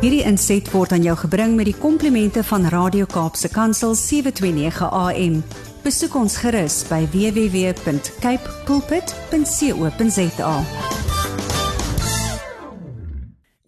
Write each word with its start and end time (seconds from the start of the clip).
Hierdie 0.00 0.22
inset 0.24 0.64
word 0.72 0.94
aan 0.96 1.02
jou 1.04 1.12
gebring 1.26 1.58
met 1.58 1.66
die 1.68 1.76
komplimente 1.76 2.40
van 2.48 2.62
Radio 2.72 3.04
Kaapse 3.04 3.50
Kansel 3.52 3.92
729 3.92 4.86
AM. 4.96 5.34
Besoek 5.84 6.14
ons 6.16 6.38
gerus 6.40 6.78
by 6.88 7.02
www.cape 7.12 8.54
pulpit.co.za. 8.64 10.54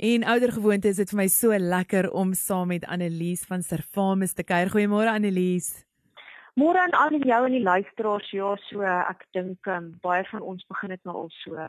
En 0.09 0.25
oudergewoonte 0.25 0.89
is 0.89 1.03
dit 1.03 1.13
vir 1.13 1.21
my 1.21 1.29
so 1.29 1.53
lekker 1.53 2.09
om 2.09 2.33
saam 2.33 2.73
met 2.73 2.89
Annelies 2.89 3.45
van 3.45 3.61
Servamus 3.61 4.33
te 4.33 4.41
kuier. 4.49 4.73
Goeiemôre 4.73 5.13
Annelies. 5.13 5.85
Môre 6.57 6.81
aan 6.81 6.97
al 6.97 7.21
jou 7.21 7.45
en 7.45 7.53
die 7.59 7.65
luisteraars. 7.65 8.33
Ja, 8.33 8.57
so 8.71 8.81
ek 8.89 9.29
dink 9.37 9.69
um, 9.69 9.93
baie 10.01 10.25
van 10.33 10.41
ons 10.41 10.65
begin 10.73 10.97
dit 10.97 11.05
nou 11.05 11.27
al 11.27 11.31
so 11.45 11.61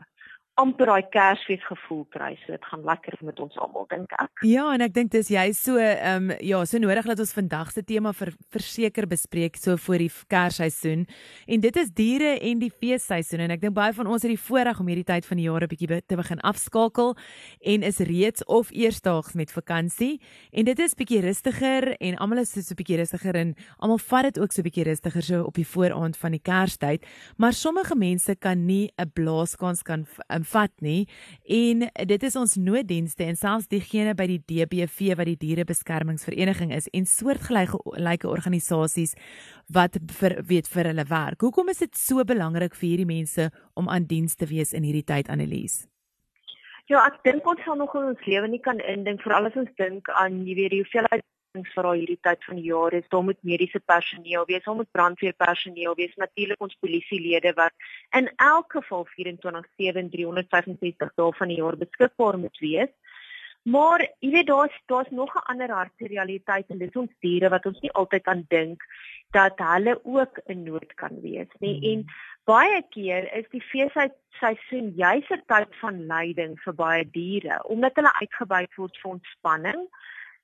amper 0.60 0.86
daai 0.86 1.06
Kersfees 1.10 1.62
gevoel 1.66 2.04
kry. 2.14 2.34
So 2.44 2.54
dit 2.54 2.66
gaan 2.70 2.84
lekker 2.86 3.16
met 3.26 3.40
ons 3.42 3.56
almal 3.58 3.86
dink 3.90 4.12
ek. 4.22 4.44
Ja, 4.46 4.68
en 4.74 4.84
ek 4.84 4.92
dink 4.94 5.10
dis 5.14 5.32
jy 5.32 5.48
so 5.56 5.80
ehm 5.80 6.30
um, 6.30 6.36
ja, 6.44 6.60
so 6.68 6.78
nodig 6.78 7.08
dat 7.10 7.22
ons 7.22 7.34
vandag 7.34 7.72
se 7.74 7.82
tema 7.82 8.12
vir 8.14 8.30
verseker 8.54 9.08
bespreek 9.10 9.58
so 9.58 9.76
voor 9.86 10.04
die 10.04 10.10
Kersseisoen. 10.30 11.06
En 11.50 11.64
dit 11.64 11.80
is 11.82 11.90
diere 11.90 12.36
en 12.38 12.62
die 12.62 12.70
feesseisoen 12.70 13.44
en 13.46 13.54
ek 13.56 13.64
dink 13.64 13.74
baie 13.74 13.94
van 13.96 14.06
ons 14.06 14.22
het 14.22 14.30
die 14.30 14.40
voorreg 14.40 14.78
om 14.80 14.90
hierdie 14.92 15.06
tyd 15.08 15.26
van 15.26 15.40
die 15.42 15.48
jaar 15.48 15.64
'n 15.64 15.72
bietjie 15.72 16.02
te 16.06 16.16
begin 16.16 16.40
afskakel 16.40 17.16
en 17.60 17.82
is 17.82 17.98
reeds 17.98 18.44
of 18.44 18.70
eersdaags 18.70 19.34
met 19.34 19.50
vakansie. 19.50 20.20
En 20.52 20.64
dit 20.64 20.78
is 20.78 20.94
bietjie 20.94 21.20
rustiger 21.20 21.96
en 21.98 22.16
almal 22.16 22.38
is 22.38 22.52
so 22.52 22.60
'n 22.60 22.78
bietjie 22.78 22.98
rustiger 23.02 23.34
en 23.34 23.56
almal 23.78 23.98
vat 23.98 24.22
dit 24.22 24.38
ook 24.38 24.52
so 24.52 24.62
'n 24.62 24.70
bietjie 24.70 24.84
rustiger 24.84 25.22
so 25.22 25.42
op 25.42 25.54
die 25.54 25.66
vooraand 25.66 26.16
van 26.16 26.30
die 26.30 26.42
Kerstyd. 26.42 27.06
Maar 27.36 27.52
sommige 27.52 27.96
mense 27.96 28.36
kan 28.36 28.66
nie 28.66 28.92
'n 28.96 29.10
blaaskans 29.12 29.82
kan 29.82 30.06
um, 30.28 30.43
vat 30.52 30.72
nie 30.84 31.06
en 31.48 31.86
dit 32.10 32.26
is 32.28 32.36
ons 32.36 32.56
nooddienste 32.56 33.24
en 33.24 33.38
selfs 33.38 33.68
diegene 33.72 34.14
by 34.18 34.26
die 34.30 34.40
DBV 34.42 35.16
wat 35.18 35.30
die 35.30 35.38
dierebeskermingsvereniging 35.40 36.74
is 36.76 36.88
en 36.92 37.08
soortgelyke 37.08 38.30
organisasies 38.30 39.16
wat 39.72 39.98
vir 40.20 40.38
weet 40.44 40.68
vir 40.68 40.90
hulle 40.92 41.06
werk. 41.08 41.40
Hoekom 41.40 41.72
is 41.72 41.82
dit 41.84 41.96
so 41.96 42.24
belangrik 42.24 42.76
vir 42.76 42.88
hierdie 42.88 43.08
mense 43.08 43.50
om 43.74 43.88
aan 43.88 44.08
diens 44.10 44.36
te 44.36 44.48
wees 44.50 44.72
in 44.72 44.84
hierdie 44.86 45.06
tyd 45.06 45.30
Annelies? 45.32 45.84
Ja, 46.92 47.00
ek 47.06 47.22
dink 47.24 47.46
ons 47.48 47.62
sal 47.64 47.78
nog 47.80 47.94
in 47.96 48.10
ons 48.12 48.26
lewe 48.28 48.48
nie 48.52 48.60
kan 48.60 48.80
indink 48.84 49.22
veral 49.24 49.48
as 49.48 49.56
ons 49.56 49.70
dink 49.80 50.10
aan 50.20 50.42
jy 50.44 50.58
weet 50.58 50.74
die 50.74 50.82
hoeveelheid 50.82 51.24
vir 51.62 51.86
al 51.86 51.98
hierdie 52.00 52.18
tyd 52.26 52.44
van 52.44 52.56
die 52.58 52.66
jaar 52.66 52.92
is, 52.92 53.06
daar 53.08 53.22
moet 53.22 53.38
mediese 53.42 53.80
personeel 53.80 54.44
wees, 54.46 54.64
daar 54.64 54.74
moet 54.74 54.90
brandweerpersoneel 54.90 55.94
wees, 55.94 56.14
natuurlik 56.16 56.60
ons 56.60 56.76
polisielede 56.80 57.52
wat 57.54 57.72
in 58.10 58.30
elk 58.36 58.72
geval 58.72 59.06
24/7 59.14 60.10
365 60.10 61.14
dae 61.14 61.32
van 61.32 61.48
die 61.48 61.56
jaar 61.56 61.76
beskikbaar 61.76 62.38
moet 62.38 62.58
wees. 62.58 62.90
Maar 63.64 64.02
jy 64.20 64.30
weet 64.30 64.46
daar's 64.46 64.74
daar's 64.86 65.10
nog 65.10 65.34
'n 65.34 65.46
ander 65.52 65.70
harde 65.70 66.06
realiteit 66.06 66.66
en 66.68 66.78
dit 66.78 66.88
is 66.88 67.00
ons 67.00 67.10
diere 67.20 67.48
wat 67.48 67.66
ons 67.66 67.80
nie 67.80 67.92
altyd 67.92 68.26
aan 68.26 68.44
dink 68.48 68.82
dat 69.30 69.58
hulle 69.58 70.00
ook 70.04 70.40
in 70.46 70.62
nood 70.62 70.94
kan 70.94 71.20
wees 71.20 71.48
nie. 71.58 71.78
Hmm. 71.78 71.90
En 71.90 72.04
baie 72.44 72.82
keer 72.90 73.32
is 73.32 73.48
die 73.50 73.62
feesseisoen 73.62 74.92
juis 74.96 75.30
'n 75.30 75.42
tyd 75.46 75.76
van 75.80 76.06
lyding 76.06 76.60
vir 76.60 76.74
baie 76.74 77.10
diere 77.10 77.62
omdat 77.64 77.94
hulle 77.94 78.12
uitgebuit 78.20 78.74
word 78.74 78.98
vir 78.98 79.10
ontspanning. 79.10 79.88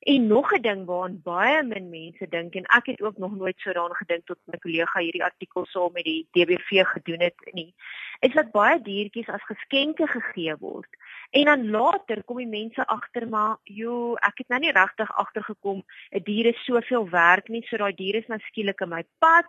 En 0.01 0.27
nog 0.27 0.53
'n 0.53 0.61
ding 0.61 0.85
waaraan 0.85 1.21
baie 1.23 1.63
min 1.63 1.89
mense 1.89 2.29
dink 2.29 2.55
en 2.55 2.65
ek 2.65 2.87
het 2.87 3.01
ook 3.01 3.19
nog 3.19 3.37
nooit 3.37 3.59
so 3.59 3.73
daaraan 3.73 3.97
gedink 3.97 4.27
tot 4.27 4.39
my 4.45 4.59
kollega 4.59 5.01
hierdie 5.01 5.25
artikel 5.25 5.67
saam 5.67 5.93
met 5.93 6.05
die 6.05 6.29
DBV 6.31 6.85
gedoen 6.87 7.21
het 7.21 7.53
nie, 7.53 7.75
is 8.21 8.33
dat 8.33 8.51
baie 8.51 8.81
diertjies 8.83 9.29
as 9.29 9.43
geskenke 9.43 10.07
gegee 10.07 10.57
word. 10.57 10.89
En 11.31 11.45
dan 11.45 11.71
later 11.71 12.25
kom 12.25 12.37
die 12.37 12.47
mense 12.47 12.87
agter 12.87 13.29
maar, 13.29 13.57
"Jo, 13.65 14.15
ek 14.15 14.39
het 14.39 14.49
nou 14.49 14.61
nie 14.61 14.73
regtig 14.73 15.13
agtergekom 15.17 15.85
'n 16.11 16.23
dier 16.23 16.47
is 16.47 16.65
soveel 16.65 17.09
werk 17.11 17.49
nie, 17.49 17.63
so 17.67 17.77
daai 17.77 17.95
dier 17.95 18.15
is 18.15 18.27
nou 18.27 18.39
skielik 18.39 18.81
in 18.81 18.89
my 18.89 19.05
pad." 19.19 19.49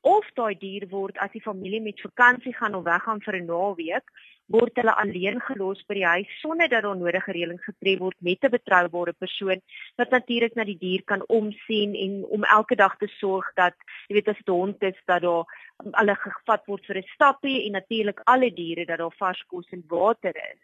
Of 0.00 0.30
daai 0.34 0.58
dier 0.58 0.88
word 0.88 1.18
as 1.18 1.30
die 1.30 1.42
familie 1.42 1.80
met 1.80 2.00
vakansie 2.00 2.54
gaan 2.54 2.74
of 2.74 2.84
weggaan 2.84 3.20
vir 3.20 3.34
'n 3.36 3.46
naweek, 3.46 4.10
word 4.52 4.76
hulle 4.80 4.94
alleen 5.02 5.40
gelos 5.48 5.80
by 5.88 5.96
die 5.98 6.06
huis 6.06 6.32
sonder 6.40 6.68
dat 6.68 6.84
daar 6.84 6.98
nodige 6.98 7.32
reëlings 7.32 7.64
getref 7.64 7.98
word 8.04 8.18
met 8.28 8.44
'n 8.44 8.54
betroubare 8.56 9.12
persoon 9.12 9.60
wat 9.96 10.10
natuurlik 10.10 10.54
na 10.54 10.64
die 10.64 10.78
dier 10.78 11.02
kan 11.04 11.22
omsien 11.28 11.94
en 12.04 12.24
om 12.36 12.44
elke 12.44 12.76
dag 12.76 12.96
te 12.98 13.08
sorg 13.20 13.46
dat 13.54 13.74
jy 14.08 14.14
weet 14.14 14.28
as 14.28 14.42
dit 14.44 14.54
hond 14.54 14.82
is 14.82 14.98
dat 15.06 15.22
daar 15.22 15.44
alle 15.90 16.14
gevat 16.14 16.66
word 16.66 16.84
vir 16.86 16.98
'n 16.98 17.12
stappie 17.14 17.64
en 17.66 17.72
natuurlik 17.72 18.20
alle 18.24 18.50
diere 18.52 18.84
dat 18.84 18.98
daar 18.98 19.16
vars 19.18 19.42
kos 19.46 19.66
en 19.70 19.84
water 19.88 20.36
is. 20.36 20.60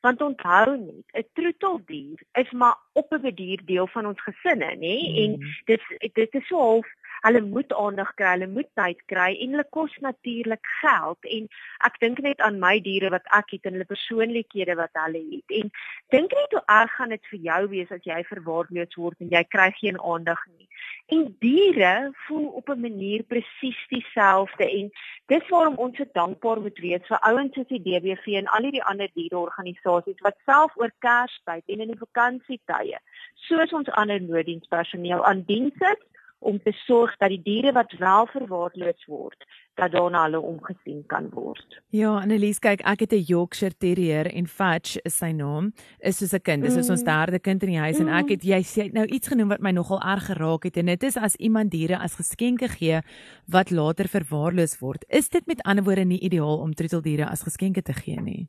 Want 0.00 0.22
onthou 0.22 0.78
net, 0.78 1.06
'n 1.14 1.28
troeteldier 1.34 2.18
is 2.32 2.50
maar 2.50 2.76
op 2.92 3.12
'n 3.12 3.34
dier 3.34 3.60
deel 3.64 3.86
van 3.86 4.06
ons 4.06 4.20
gesinne, 4.22 4.70
nê? 4.76 4.96
Mm. 5.08 5.16
En 5.22 5.30
dit 5.64 5.82
dit 6.12 6.34
is 6.34 6.46
so 6.46 6.56
half 6.56 6.86
hulle 7.26 7.42
moet 7.46 7.72
aandag 7.74 8.14
kry, 8.18 8.30
hulle 8.34 8.48
moet 8.50 8.68
tyd 8.78 9.02
kry 9.10 9.30
en 9.44 9.54
hulle 9.54 9.66
kos 9.76 9.94
natuurlik 10.04 10.66
geld 10.80 11.30
en 11.36 11.46
ek 11.88 11.98
dink 12.02 12.22
net 12.26 12.42
aan 12.42 12.58
my 12.62 12.74
diere 12.82 13.12
wat 13.14 13.28
ek 13.38 13.54
het 13.56 13.68
en 13.68 13.78
hulle 13.78 13.88
persoonlikhede 13.90 14.76
wat 14.80 15.02
hulle 15.04 15.22
het 15.30 15.56
en 15.60 15.70
dink 16.14 16.34
net 16.38 16.56
hoe 16.56 16.64
erg 16.76 16.96
gaan 16.98 17.14
dit 17.14 17.30
vir 17.30 17.46
jou 17.48 17.60
wees 17.76 17.94
as 17.94 18.04
jy 18.08 18.20
verwaarloos 18.30 18.98
word 18.98 19.22
en 19.22 19.32
jy 19.36 19.44
kry 19.54 19.70
geen 19.78 20.00
aandag 20.00 20.42
nie. 20.56 20.68
En 21.14 21.24
diere 21.44 22.10
voel 22.26 22.48
op 22.58 22.68
'n 22.68 22.80
manier 22.80 23.22
presies 23.22 23.80
dieselfde 23.88 24.66
en 24.78 24.90
dis 25.26 25.48
waarom 25.48 25.76
ons 25.76 25.96
so 25.96 26.04
dankbaar 26.12 26.60
moet 26.60 26.78
wees 26.78 27.06
vir 27.06 27.18
ouens 27.28 27.54
soos 27.54 27.68
die 27.68 27.82
DBV 27.82 28.26
en 28.40 28.46
al 28.46 28.70
die 28.70 28.82
ander 28.82 29.10
diereorganisasies 29.14 30.20
wat 30.26 30.36
self 30.46 30.72
oor 30.76 30.92
Kerstyd 30.98 31.62
en 31.66 31.80
in 31.80 31.92
die 31.94 32.02
vakansietye 32.06 32.98
soos 33.34 33.72
ons 33.72 33.90
ander 33.90 34.20
nooddienspersoneel 34.22 35.24
aan 35.24 35.42
diens 35.46 35.78
is 35.92 36.02
om 36.42 36.58
te 36.62 36.72
sorg 36.84 37.14
dat 37.20 37.30
die 37.32 37.40
diere 37.42 37.72
wat 37.72 37.92
wel 37.98 38.26
verwaarloos 38.26 39.06
word, 39.06 39.44
dat 39.78 39.92
daarna 39.94 40.24
hulle 40.26 40.40
omgesien 40.40 41.02
kan 41.06 41.28
word. 41.32 41.78
Ja, 41.94 42.16
Annelies, 42.20 42.58
kyk, 42.58 42.82
ek 42.84 43.00
het 43.06 43.12
'n 43.12 43.24
Yorkshire 43.26 43.76
Terrier 43.78 44.26
en 44.26 44.46
Fudge 44.46 45.00
is 45.04 45.16
sy 45.16 45.32
naam, 45.32 45.72
is 46.00 46.18
soos 46.18 46.34
'n 46.34 46.42
kind. 46.42 46.62
Dis 46.62 46.74
mm. 46.74 46.90
ons 46.90 47.02
derde 47.02 47.38
kind 47.38 47.62
in 47.62 47.68
die 47.68 47.78
huis 47.78 47.98
mm. 47.98 48.08
en 48.08 48.14
ek 48.14 48.28
het 48.28 48.42
jy 48.44 48.62
sê 48.62 48.92
nou 48.92 49.06
iets 49.06 49.28
genoem 49.28 49.48
wat 49.48 49.60
my 49.60 49.70
nogal 49.70 50.00
erg 50.00 50.26
geraak 50.26 50.64
het 50.64 50.76
en 50.76 50.86
dit 50.86 51.02
is 51.02 51.16
as 51.16 51.36
iemand 51.36 51.70
diere 51.70 51.98
as 51.98 52.16
geskenke 52.16 52.68
gee 52.68 53.00
wat 53.46 53.70
later 53.70 54.08
verwaarloos 54.08 54.78
word. 54.80 55.04
Is 55.08 55.28
dit 55.28 55.46
met 55.46 55.62
ander 55.62 55.84
woorde 55.84 56.04
nie 56.04 56.20
ideaal 56.20 56.58
om 56.58 56.74
troeteldiere 56.74 57.26
as 57.30 57.42
geskenke 57.42 57.82
te 57.82 57.92
gee 57.92 58.20
nie? 58.20 58.48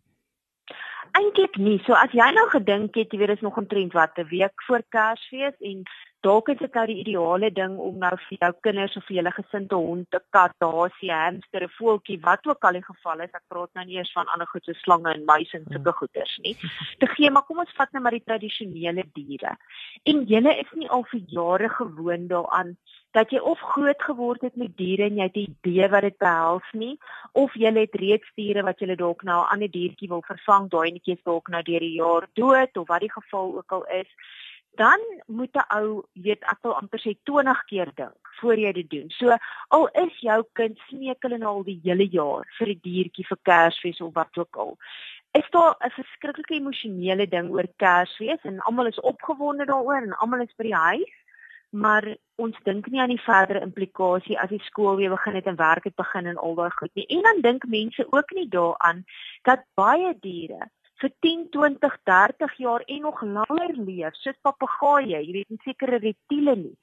Eintlik 1.14 1.58
nie. 1.58 1.78
So 1.86 1.94
as 1.94 2.12
jy 2.12 2.25
nou 2.34 2.48
gedink 2.50 2.96
het, 2.98 3.12
jy 3.14 3.20
weet, 3.20 3.30
is 3.38 3.42
nog 3.46 3.58
'n 3.60 3.68
trend 3.68 3.94
wat 3.94 4.18
'n 4.18 4.28
week 4.30 4.64
voor 4.66 4.81
Kersfees 4.90 5.54
en 5.60 5.84
dalk 6.24 6.50
is 6.54 6.60
dit 6.60 6.78
nou 6.78 6.86
die 6.88 7.00
ideale 7.02 7.50
ding 7.52 7.76
om 7.82 7.98
nou 8.02 8.12
vir 8.26 8.38
jou 8.40 8.52
kinders 8.66 8.96
of 9.00 9.06
vir 9.08 9.18
julle 9.18 9.34
gesin 9.36 9.68
te 9.68 9.80
hond, 9.80 10.08
'n 10.16 10.24
kat, 10.36 10.54
dasie, 10.64 11.12
hamster, 11.12 11.64
'n 11.64 11.76
voeltjie, 11.78 12.20
wat 12.22 12.48
ook 12.48 12.64
al 12.64 12.80
die 12.80 12.88
geval 12.92 13.22
is, 13.26 13.34
ek 13.34 13.46
praat 13.50 13.74
nou 13.74 13.86
nie 13.86 13.98
eers 13.98 14.14
van 14.14 14.28
ander 14.34 14.48
goed 14.48 14.66
so 14.66 14.74
slange 14.74 15.14
en 15.14 15.26
muise 15.26 15.58
en 15.58 15.66
sulke 15.72 15.94
goeters 16.00 16.38
nie. 16.44 16.56
Te 17.00 17.08
gee, 17.16 17.30
maar 17.30 17.44
kom 17.44 17.60
ons 17.60 17.76
vat 17.78 17.92
nou 17.92 18.04
maar 18.04 18.18
die 18.18 18.26
tradisionele 18.26 19.04
diere. 19.14 19.58
En 20.06 20.26
julle 20.26 20.58
is 20.60 20.72
nie 20.76 20.90
al 20.90 21.04
vir 21.12 21.22
jare 21.28 21.70
gewoond 21.70 22.30
daaraan 22.30 22.78
dat 23.14 23.30
jy 23.30 23.40
of 23.40 23.60
groot 23.60 24.02
geword 24.02 24.42
het 24.42 24.56
met 24.58 24.74
diere 24.78 25.06
en 25.06 25.18
jy 25.18 25.24
het 25.30 25.36
'n 25.38 25.50
idee 25.54 25.88
wat 25.90 26.02
dit 26.02 26.18
behels 26.18 26.70
nie 26.74 26.98
of 27.32 27.54
jy 27.54 27.72
het 27.74 27.96
reeds 27.96 28.30
diere 28.36 28.64
wat 28.64 28.80
jy 28.80 28.96
dalk 28.96 29.24
nou 29.24 29.40
'n 29.42 29.52
ander 29.54 29.72
diertjie 29.72 30.10
wil 30.10 30.22
vervang, 30.22 30.70
daai 30.70 30.92
netjies 30.92 31.24
dalk 31.24 31.48
nou 31.48 31.62
deur 31.62 31.80
die 31.80 31.98
jaar 32.02 32.28
dood 32.34 32.78
of 32.78 32.88
wat 32.88 33.00
die 33.00 33.12
geval 33.12 33.58
ook 33.58 33.72
al 33.72 33.86
is 33.86 34.10
dan 34.76 35.00
moet 35.26 35.56
'n 35.56 35.66
ou 35.78 36.04
weet 36.14 36.44
ek 36.44 36.60
wil 36.62 36.76
amper 36.76 37.00
sê 37.00 37.16
20 37.24 37.66
keer 37.66 37.92
dink 37.96 38.24
voor 38.40 38.58
jy 38.58 38.72
dit 38.72 38.90
doen. 38.90 39.10
So 39.10 39.38
al 39.68 39.88
is 39.88 40.20
jou 40.20 40.44
kind 40.54 40.78
smeekel 40.88 41.32
en 41.32 41.44
al 41.44 41.64
die 41.64 41.80
hele 41.84 42.08
jaar 42.10 42.46
vir 42.58 42.68
'n 42.68 42.80
diertjie 42.82 43.28
vir 43.28 43.38
Kersfees 43.42 44.02
of 44.02 44.14
wat 44.14 44.38
ook 44.38 44.56
al. 44.56 44.78
Is 45.32 45.50
daar 45.50 45.76
'n 45.80 45.90
verskriklike 45.90 46.54
emosionele 46.54 47.28
ding 47.28 47.50
oor 47.50 47.68
Kersfees 47.78 48.42
en 48.44 48.60
almal 48.60 48.86
is 48.86 49.00
opgewonde 49.00 49.66
daaroor 49.66 50.02
en 50.02 50.18
almal 50.18 50.42
is 50.42 50.56
by 50.58 50.64
die 50.64 50.76
huis, 50.76 51.14
maar 51.69 52.06
ons 52.36 52.58
dink 52.64 52.88
nie 52.88 53.02
aan 53.02 53.10
die 53.10 53.22
verdere 53.22 53.62
implikasie 53.62 54.40
as 54.40 54.50
die 54.50 54.62
skool 54.64 54.96
weer 54.96 55.10
begin 55.10 55.36
het 55.36 55.46
en 55.46 55.56
werk 55.56 55.84
het 55.84 55.96
begin 55.96 56.26
en 56.26 56.38
al 56.38 56.56
daai 56.56 56.72
goed 56.72 56.94
nie. 56.94 57.06
En 57.08 57.22
dan 57.22 57.42
dink 57.42 57.66
mense 57.66 58.06
ook 58.10 58.31
nie 58.31 58.48
daaraan 58.48 59.04
dat 59.42 59.66
baie 59.74 60.14
diere 60.19 60.69
vir 61.04 61.14
10, 61.26 61.48
20, 61.52 61.98
30 62.08 62.58
jaar 62.64 62.84
en 62.88 63.02
nog 63.08 63.22
langer 63.22 63.74
leef, 63.76 64.16
soos 64.22 64.40
papegaaie, 64.46 65.20
jy 65.20 65.34
weet, 65.40 65.50
en 65.52 65.62
sekere 65.66 66.00
reptiele 66.00 66.56
nie. 66.56 66.78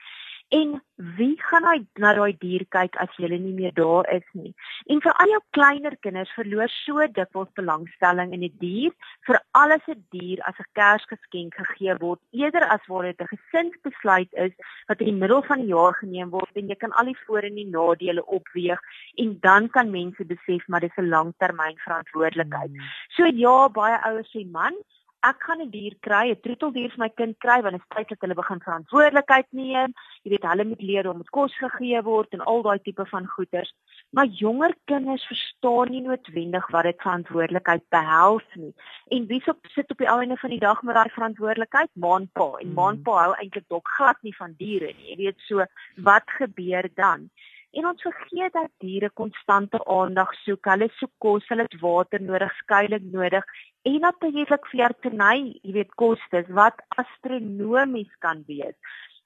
En 0.51 0.81
wie 1.19 1.37
gaan 1.39 1.65
hy 1.65 1.77
na 2.03 2.11
daai 2.17 2.35
dier 2.43 2.65
kyk 2.75 2.97
as 3.03 3.13
jy 3.23 3.29
nie 3.31 3.55
meer 3.55 3.75
daar 3.77 4.09
is 4.11 4.27
nie? 4.35 4.51
En 4.91 5.01
vir 5.05 5.15
al 5.23 5.31
jou 5.35 5.41
kleiner 5.57 5.95
kinders 6.05 6.33
verloor 6.35 6.73
so 6.75 7.07
dikwels 7.19 7.53
belangstelling 7.61 8.35
in 8.35 8.43
'n 8.43 8.49
die 8.49 8.59
dier 8.65 8.93
vir 9.29 9.39
alles 9.55 9.87
'n 9.87 9.95
die 9.95 10.19
dier 10.19 10.43
as 10.51 10.59
'n 10.59 10.71
Kersgeskenk 10.75 11.55
gegee 11.55 11.95
word 12.01 12.21
eerder 12.33 12.67
as 12.67 12.83
waar 12.89 13.07
dit 13.07 13.21
'n 13.21 13.33
gesinsbesluit 13.35 14.33
is 14.47 14.53
wat 14.89 15.01
in 15.01 15.07
die 15.07 15.21
middel 15.23 15.43
van 15.43 15.63
die 15.63 15.71
jaar 15.71 15.95
geneem 15.95 16.31
word 16.31 16.51
en 16.57 16.69
jy 16.69 16.75
kan 16.75 16.93
al 16.93 17.07
die 17.07 17.21
voor 17.27 17.43
en 17.43 17.55
die 17.55 17.71
nadele 17.71 18.27
opweeg 18.27 18.81
en 19.17 19.39
dan 19.41 19.71
kan 19.71 19.91
mense 19.91 20.25
besef 20.25 20.67
maar 20.69 20.81
dis 20.81 20.99
'n 20.99 21.09
langtermyn 21.09 21.79
verantwoordelikheid. 21.87 22.71
Hmm. 22.71 22.91
So 23.17 23.25
ja, 23.25 23.69
baie 23.69 24.03
ouers 24.03 24.31
sê 24.35 24.45
man, 24.51 24.75
ek 25.23 25.43
gaan 25.45 25.61
'n 25.61 25.71
dier 25.71 25.95
kry, 26.01 26.31
'n 26.31 26.41
troeteldier 26.45 26.91
vir 26.93 27.03
my 27.05 27.09
kind 27.21 27.37
kry 27.45 27.61
want 27.63 27.77
dit 27.77 27.83
is 27.83 27.95
tyd 27.95 28.09
dat 28.09 28.21
hulle 28.25 28.35
begin 28.35 28.61
verantwoordelikheid 28.65 29.49
neem. 29.53 29.93
Jy 30.25 30.31
weet, 30.33 30.47
hulle 30.51 30.65
moet 30.65 30.83
leer 30.83 31.09
om 31.11 31.19
met 31.19 31.31
kos 31.31 31.55
gegee 31.57 32.01
word 32.03 32.33
en 32.33 32.41
al 32.41 32.63
daai 32.63 32.79
tipe 32.79 33.05
van 33.13 33.27
goeders. 33.27 33.73
Maar 34.17 34.27
jonger 34.27 34.75
kinders 34.85 35.27
verstaan 35.33 35.91
nie 35.91 36.01
noodwendig 36.01 36.67
wat 36.71 36.89
dit 36.89 37.03
verantwoordelikheid 37.05 37.85
behels 37.91 38.49
nie. 38.55 38.75
En 39.11 39.27
wie 39.27 39.43
sop 39.45 39.67
sit 39.75 39.91
op 39.91 39.99
die 39.99 40.11
ou 40.11 40.21
einde 40.21 40.37
van 40.37 40.51
die 40.51 40.65
dag 40.67 40.83
met 40.83 40.95
daai 40.95 41.11
verantwoordelikheid? 41.11 41.91
Maanpa. 41.95 42.49
En 42.61 42.75
maanpa 42.75 43.23
hou 43.25 43.35
eintlik 43.37 43.69
dok 43.69 43.89
glad 43.89 44.17
nie 44.23 44.37
van 44.37 44.55
diere 44.57 44.93
nie. 44.97 45.11
Jy 45.13 45.17
weet 45.17 45.41
so, 45.49 45.65
wat 45.97 46.25
gebeur 46.41 46.89
dan? 46.95 47.31
En 47.71 47.87
ons 47.87 48.03
vergeet 48.03 48.53
dat 48.53 48.71
diere 48.83 49.11
konstante 49.15 49.79
aandag 49.85 50.33
soek. 50.43 50.65
Hulle 50.67 50.89
soek 50.99 51.13
kos, 51.23 51.47
hulle 51.53 51.69
het 51.69 51.77
water 51.81 52.23
nodig, 52.23 52.55
skuilings 52.65 53.13
nodig 53.13 53.47
en 53.83 54.01
natuurlik 54.01 54.67
veeartseny, 54.73 55.37
jy 55.63 55.73
weet 55.73 55.95
kostes 56.01 56.49
wat 56.49 56.83
astronomies 57.01 58.13
kan 58.25 58.45
wees. 58.47 58.77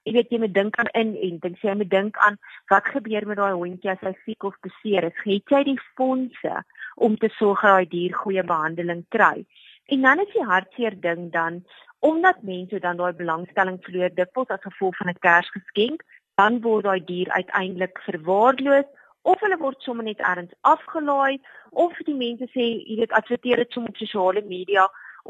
Jy 0.05 0.13
weet 0.13 0.31
jy 0.31 0.39
moet 0.43 0.53
dink 0.53 0.77
aan 0.77 0.91
inenting, 0.93 1.57
jy 1.61 1.73
moet 1.75 1.89
dink 1.89 2.17
aan 2.21 2.37
wat 2.69 2.85
gebeur 2.93 3.25
met 3.27 3.39
daai 3.41 3.57
hondjie 3.57 3.91
as 3.91 4.03
hy 4.05 4.13
siek 4.23 4.45
of 4.45 4.57
beseer 4.65 5.09
is. 5.09 5.23
Het 5.25 5.55
jy 5.55 5.63
die 5.71 5.79
fondse 5.97 6.61
om 6.95 7.17
te 7.17 7.31
sorg 7.39 7.63
dat 7.65 7.79
daai 7.79 7.89
dier 7.89 8.13
goeie 8.21 8.43
behandeling 8.45 9.03
kry? 9.09 9.45
En 9.89 10.05
dan 10.05 10.21
is 10.21 10.31
die 10.33 10.45
hartseer 10.45 10.95
ding 11.01 11.31
dan 11.33 11.63
omdat 12.05 12.43
mense 12.45 12.79
dan 12.79 13.01
daai 13.01 13.13
belangstelling 13.17 13.79
verloor 13.81 14.13
dikwels 14.13 14.53
as 14.53 14.61
gevolg 14.61 14.97
van 15.01 15.09
'n 15.09 15.23
Kersgeskenk 15.25 16.05
dan 16.39 16.61
word 16.61 16.85
daai 16.85 17.01
dier 17.03 17.29
uiteindelik 17.31 17.99
verwaarloos 18.05 18.89
of 19.25 19.41
hulle 19.41 19.57
word 19.57 19.81
sommer 19.81 20.05
net 20.05 20.21
ergens 20.31 20.53
afgelaai 20.73 21.39
of 21.85 21.97
die 22.09 22.17
mense 22.17 22.47
sê 22.53 22.67
jy 22.75 22.99
weet 23.01 23.15
adverteer 23.19 23.63
dit 23.63 23.71
sommer 23.73 23.93
op 23.93 24.01
sosiale 24.01 24.43
media 24.51 24.85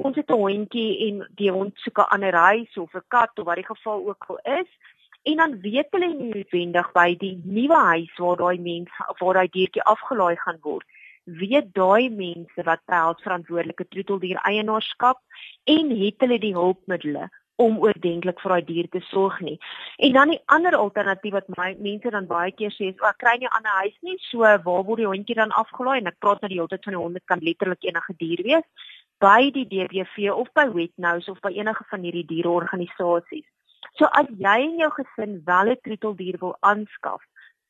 ons 0.06 0.18
het 0.20 0.32
'n 0.32 0.42
hondjie 0.42 0.90
en 1.08 1.22
die 1.42 1.52
hond 1.58 1.74
soek 1.84 2.00
'n 2.04 2.12
ander 2.16 2.36
huis 2.48 2.78
of 2.78 2.96
'n 2.96 3.08
kat 3.16 3.40
of 3.40 3.46
wat 3.46 3.62
die 3.62 3.72
geval 3.72 4.08
ook 4.10 4.26
al 4.28 4.40
is 4.60 4.72
en 5.24 5.38
dan 5.42 5.62
weet 5.62 5.88
hulle 5.92 6.08
nie 6.14 6.34
noodwendig 6.34 6.92
by 6.92 7.16
die 7.24 7.40
nuwe 7.44 7.80
huis 7.92 8.18
waar 8.18 8.38
daai 8.44 8.60
mens 8.60 8.90
waar 9.20 9.34
daai 9.40 9.50
diertjie 9.58 9.88
afgelaai 9.94 10.36
gaan 10.44 10.60
word 10.68 10.86
weet 11.26 11.74
daai 11.74 12.10
mense 12.10 12.68
wat 12.70 12.86
behels 12.92 13.24
verantwoordelike 13.28 13.88
troeteldier 13.88 14.40
eienaarskap 14.52 15.18
en 15.64 15.90
het 16.04 16.16
hulle 16.26 16.40
die 16.40 16.54
hulpmiddels 16.54 17.32
om 17.56 17.78
oordentlik 17.80 18.40
vir 18.44 18.52
daai 18.52 18.66
dier 18.68 18.88
te 18.92 19.02
sorg 19.10 19.40
nie. 19.42 19.56
En 19.98 20.12
dan 20.14 20.34
die 20.34 20.42
ander 20.46 20.76
alternatief 20.76 21.34
wat 21.38 21.48
my 21.58 21.76
mense 21.80 22.12
dan 22.12 22.28
baie 22.28 22.52
keer 22.52 22.74
sê 22.76 22.90
is, 22.92 23.00
"O, 23.02 23.08
ek 23.08 23.18
kry 23.18 23.38
nie 23.38 23.48
'n 23.48 23.58
ander 23.58 23.76
huis 23.84 23.98
nie, 24.02 24.18
so 24.30 24.40
waar 24.40 24.84
word 24.84 24.98
die 24.98 25.08
hondjie 25.08 25.36
dan 25.36 25.52
afgelaai?" 25.52 25.98
En 25.98 26.08
ek 26.08 26.20
praat 26.20 26.42
nou 26.42 26.50
die 26.50 26.58
hele 26.60 26.68
tyd 26.68 26.84
van 26.84 26.94
die 26.94 27.04
honde 27.04 27.20
kan 27.26 27.40
letterlik 27.40 27.84
enige 27.84 28.14
dier 28.18 28.44
wees 28.44 28.68
by 29.20 29.52
die 29.52 29.66
DBV 29.66 30.32
of 30.32 30.48
by 30.54 30.68
Wetnous 30.68 31.30
of 31.30 31.40
by 31.40 31.52
enige 31.56 31.84
van 31.90 32.02
hierdie 32.02 32.26
diereorganisasies. 32.26 33.46
So 33.96 34.06
as 34.06 34.28
jy 34.38 34.58
en 34.68 34.78
jou 34.78 34.92
gesin 34.92 35.42
wel 35.46 35.70
'n 35.72 35.80
troeteldier 35.84 36.38
wil 36.40 36.58
aanskaf, 36.60 37.22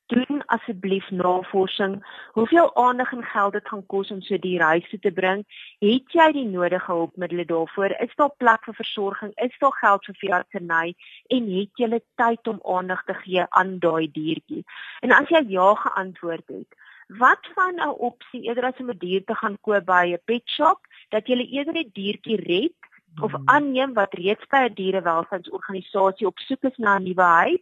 doen 0.07 0.45
asseblief 0.45 1.09
navorsing. 1.11 2.05
Hoeveel 2.31 2.75
aandag 2.75 3.11
en 3.11 3.23
geld 3.23 3.53
dit 3.53 3.67
gaan 3.67 3.85
kos 3.85 4.11
om 4.11 4.21
so 4.21 4.37
die 4.37 4.57
reis 4.57 4.89
te 5.01 5.11
bring 5.11 5.43
het 5.79 6.15
jy 6.17 6.31
die 6.31 6.45
nodige 6.45 6.91
hulpmiddels 6.91 7.47
daarvoor? 7.47 7.95
Is 8.05 8.15
daar 8.15 8.33
plek 8.37 8.63
vir 8.63 8.77
versorging? 8.81 9.31
Is 9.35 9.57
daar 9.59 9.77
geld 9.81 10.05
vir 10.05 10.15
veeartseny 10.23 10.95
en 11.27 11.51
het 11.57 11.83
jy 11.83 12.01
tyd 12.15 12.47
om 12.47 12.61
aandag 12.77 13.03
te 13.05 13.13
gee 13.13 13.45
aan 13.49 13.79
daai 13.79 14.11
diertjie? 14.11 14.63
En 15.01 15.11
as 15.11 15.29
jy 15.29 15.45
ja 15.49 15.73
geantwoord 15.75 16.47
het 16.47 16.81
wat 17.07 17.45
van 17.53 17.75
'n 17.75 17.99
opsie 18.09 18.41
eerder 18.41 18.65
as 18.65 18.79
om 18.79 18.89
'n 18.89 18.97
dier 18.97 19.23
te 19.23 19.35
gaan 19.35 19.57
koop 19.61 19.85
by 19.85 20.13
'n 20.13 20.25
pet 20.25 20.49
shop 20.49 20.79
dat 21.09 21.27
jy 21.27 21.37
eerder 21.37 21.73
die 21.73 21.91
diertjie 21.93 22.41
red 22.41 22.77
of 23.21 23.31
hmm. 23.31 23.41
aanneem 23.45 23.93
wat 23.93 24.13
reeds 24.13 24.45
by 24.49 24.65
'n 24.65 24.73
dierewelsynsorganisasie 24.73 26.27
op 26.27 26.39
soek 26.39 26.63
is 26.63 26.77
na 26.77 26.97
'n 26.97 27.03
nuwe 27.03 27.21
huis 27.21 27.61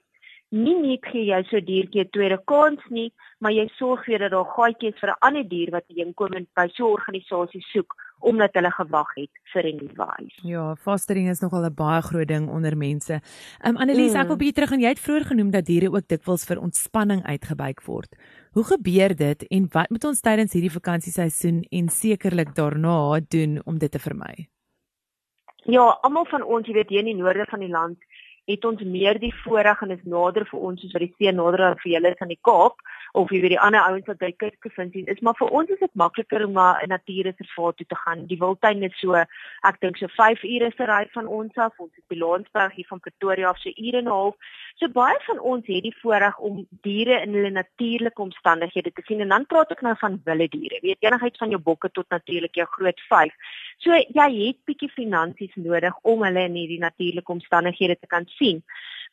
nie 0.53 0.75
net 0.77 1.05
gee 1.09 1.25
jy 1.25 1.41
so 1.49 1.59
diertjie 1.59 2.03
'n 2.03 2.13
tweede 2.13 2.37
kans 2.45 2.81
nie, 2.89 3.11
maar 3.39 3.51
jy 3.51 3.67
sorg 3.77 4.05
vir 4.05 4.19
dat 4.19 4.31
daar 4.31 4.45
gaatjies 4.45 4.99
vir 5.01 5.09
'n 5.09 5.21
ander 5.21 5.43
dier 5.43 5.71
wat 5.71 5.85
inkomend 5.89 6.47
by 6.55 6.67
so 6.69 6.87
'n 6.87 6.93
organisasie 6.93 7.63
soek 7.73 7.93
omdat 8.23 8.53
hulle 8.53 8.71
gewag 8.71 9.09
het 9.15 9.31
vir 9.53 9.63
'n 9.65 9.77
nuwe 9.77 10.05
huis. 10.17 10.35
Ja, 10.43 10.75
fostering 10.75 11.29
is 11.29 11.41
nogal 11.41 11.65
'n 11.65 11.73
baie 11.73 12.01
groot 12.01 12.27
ding 12.27 12.49
onder 12.49 12.77
mense. 12.77 13.21
Um 13.65 13.77
Annelies, 13.77 14.13
mm. 14.13 14.19
ek 14.19 14.27
wil 14.27 14.37
bietjie 14.37 14.53
terug 14.53 14.71
en 14.71 14.79
jy 14.79 14.89
het 14.89 14.99
vroeër 14.99 15.25
genoem 15.25 15.51
dat 15.51 15.65
diere 15.65 15.91
ook 15.91 16.07
dikwels 16.07 16.45
vir 16.45 16.59
ontspanning 16.59 17.23
uitgebuik 17.25 17.81
word. 17.85 18.15
Hoe 18.53 18.63
gebeur 18.63 19.15
dit 19.15 19.47
en 19.49 19.67
wat 19.71 19.89
moet 19.89 20.03
ons 20.03 20.21
tydens 20.21 20.53
hierdie 20.53 20.77
vakansieseisoen 20.79 21.65
en 21.71 21.89
sekerlik 21.89 22.55
daarna 22.55 23.19
doen 23.27 23.61
om 23.65 23.77
dit 23.77 23.91
te 23.91 23.99
vermy? 23.99 24.47
Ja, 25.65 25.97
almal 26.01 26.25
van 26.25 26.43
ons, 26.43 26.67
jy 26.67 26.73
weet, 26.73 26.89
hier 26.89 26.99
in 26.99 27.05
die 27.05 27.21
noorde 27.23 27.45
van 27.49 27.59
die 27.59 27.69
land 27.69 27.97
het 28.49 28.65
ons 28.65 28.81
meer 28.83 29.19
die 29.19 29.33
voorreg 29.43 29.81
en 29.81 29.93
is 29.95 30.03
nader 30.03 30.45
vir 30.49 30.59
ons 30.59 30.81
soos 30.81 30.95
wat 30.95 31.05
die 31.05 31.13
see 31.17 31.31
nader 31.31 31.63
aan 31.67 31.79
vir 31.83 31.93
julle 31.95 32.11
is 32.11 32.23
aan 32.23 32.33
die 32.33 32.43
Kaap 32.49 32.81
of 33.13 33.29
jy 33.29 33.43
weet 33.43 33.53
die 33.53 33.61
ander 33.61 33.83
ouens 33.85 34.07
wat 34.09 34.17
by 34.17 34.31
Kuskofinsie 34.41 35.03
is 35.11 35.19
maar 35.21 35.35
vir 35.37 35.51
ons 35.53 35.69
is 35.69 35.81
dit 35.81 35.99
makliker 36.01 36.45
om 36.47 36.55
na 36.57 36.79
'n 36.81 36.89
natuurreservaat 36.89 37.77
toe 37.77 37.85
te 37.85 37.95
gaan. 37.95 38.25
Die 38.27 38.39
Wildtuin 38.41 38.83
is 38.83 38.99
so 38.99 39.13
ek 39.13 39.79
dink 39.81 39.97
so 39.97 40.07
5 40.07 40.43
ure 40.43 40.71
se 40.77 40.85
ry 40.85 41.05
van 41.13 41.27
ons 41.27 41.55
af. 41.55 41.73
Ons 41.77 41.91
is 41.97 42.03
by 42.09 42.15
Laansberg 42.15 42.73
hier 42.73 42.87
van 42.89 42.99
Pretoria 42.99 43.49
af 43.49 43.57
so 43.57 43.69
ure 43.69 43.97
en 43.97 44.05
'n 44.05 44.15
half. 44.17 44.35
So 44.75 44.87
baie 44.87 45.19
van 45.27 45.39
ons 45.39 45.67
het 45.67 45.83
die 45.83 45.95
voorreg 46.01 46.37
om 46.39 46.65
diere 46.81 47.21
in 47.21 47.33
hulle 47.33 47.51
natuurlike 47.51 48.21
omstandighede 48.21 48.91
te 48.91 49.01
sien 49.05 49.21
en 49.21 49.29
dan 49.29 49.45
praat 49.45 49.71
ek 49.71 49.81
nou 49.81 49.95
van 49.97 50.21
wilde 50.23 50.47
diere. 50.47 50.79
Weet 50.81 50.97
enigiets 50.99 51.37
van 51.37 51.49
jou 51.49 51.61
bokke 51.61 51.91
tot 51.91 52.09
natuurlik 52.09 52.55
jou 52.55 52.67
groot 52.67 52.99
vyf. 53.09 53.33
So 53.77 53.91
jy 53.91 54.29
het 54.47 54.57
bietjie 54.65 54.89
finansies 54.89 55.55
nodig 55.55 55.93
om 56.01 56.23
hulle 56.23 56.43
in 56.49 56.55
hierdie 56.55 56.79
natuurlike 56.79 57.31
omstandighede 57.31 57.97
te 57.99 58.07
kan 58.07 58.25
sien. 58.25 58.63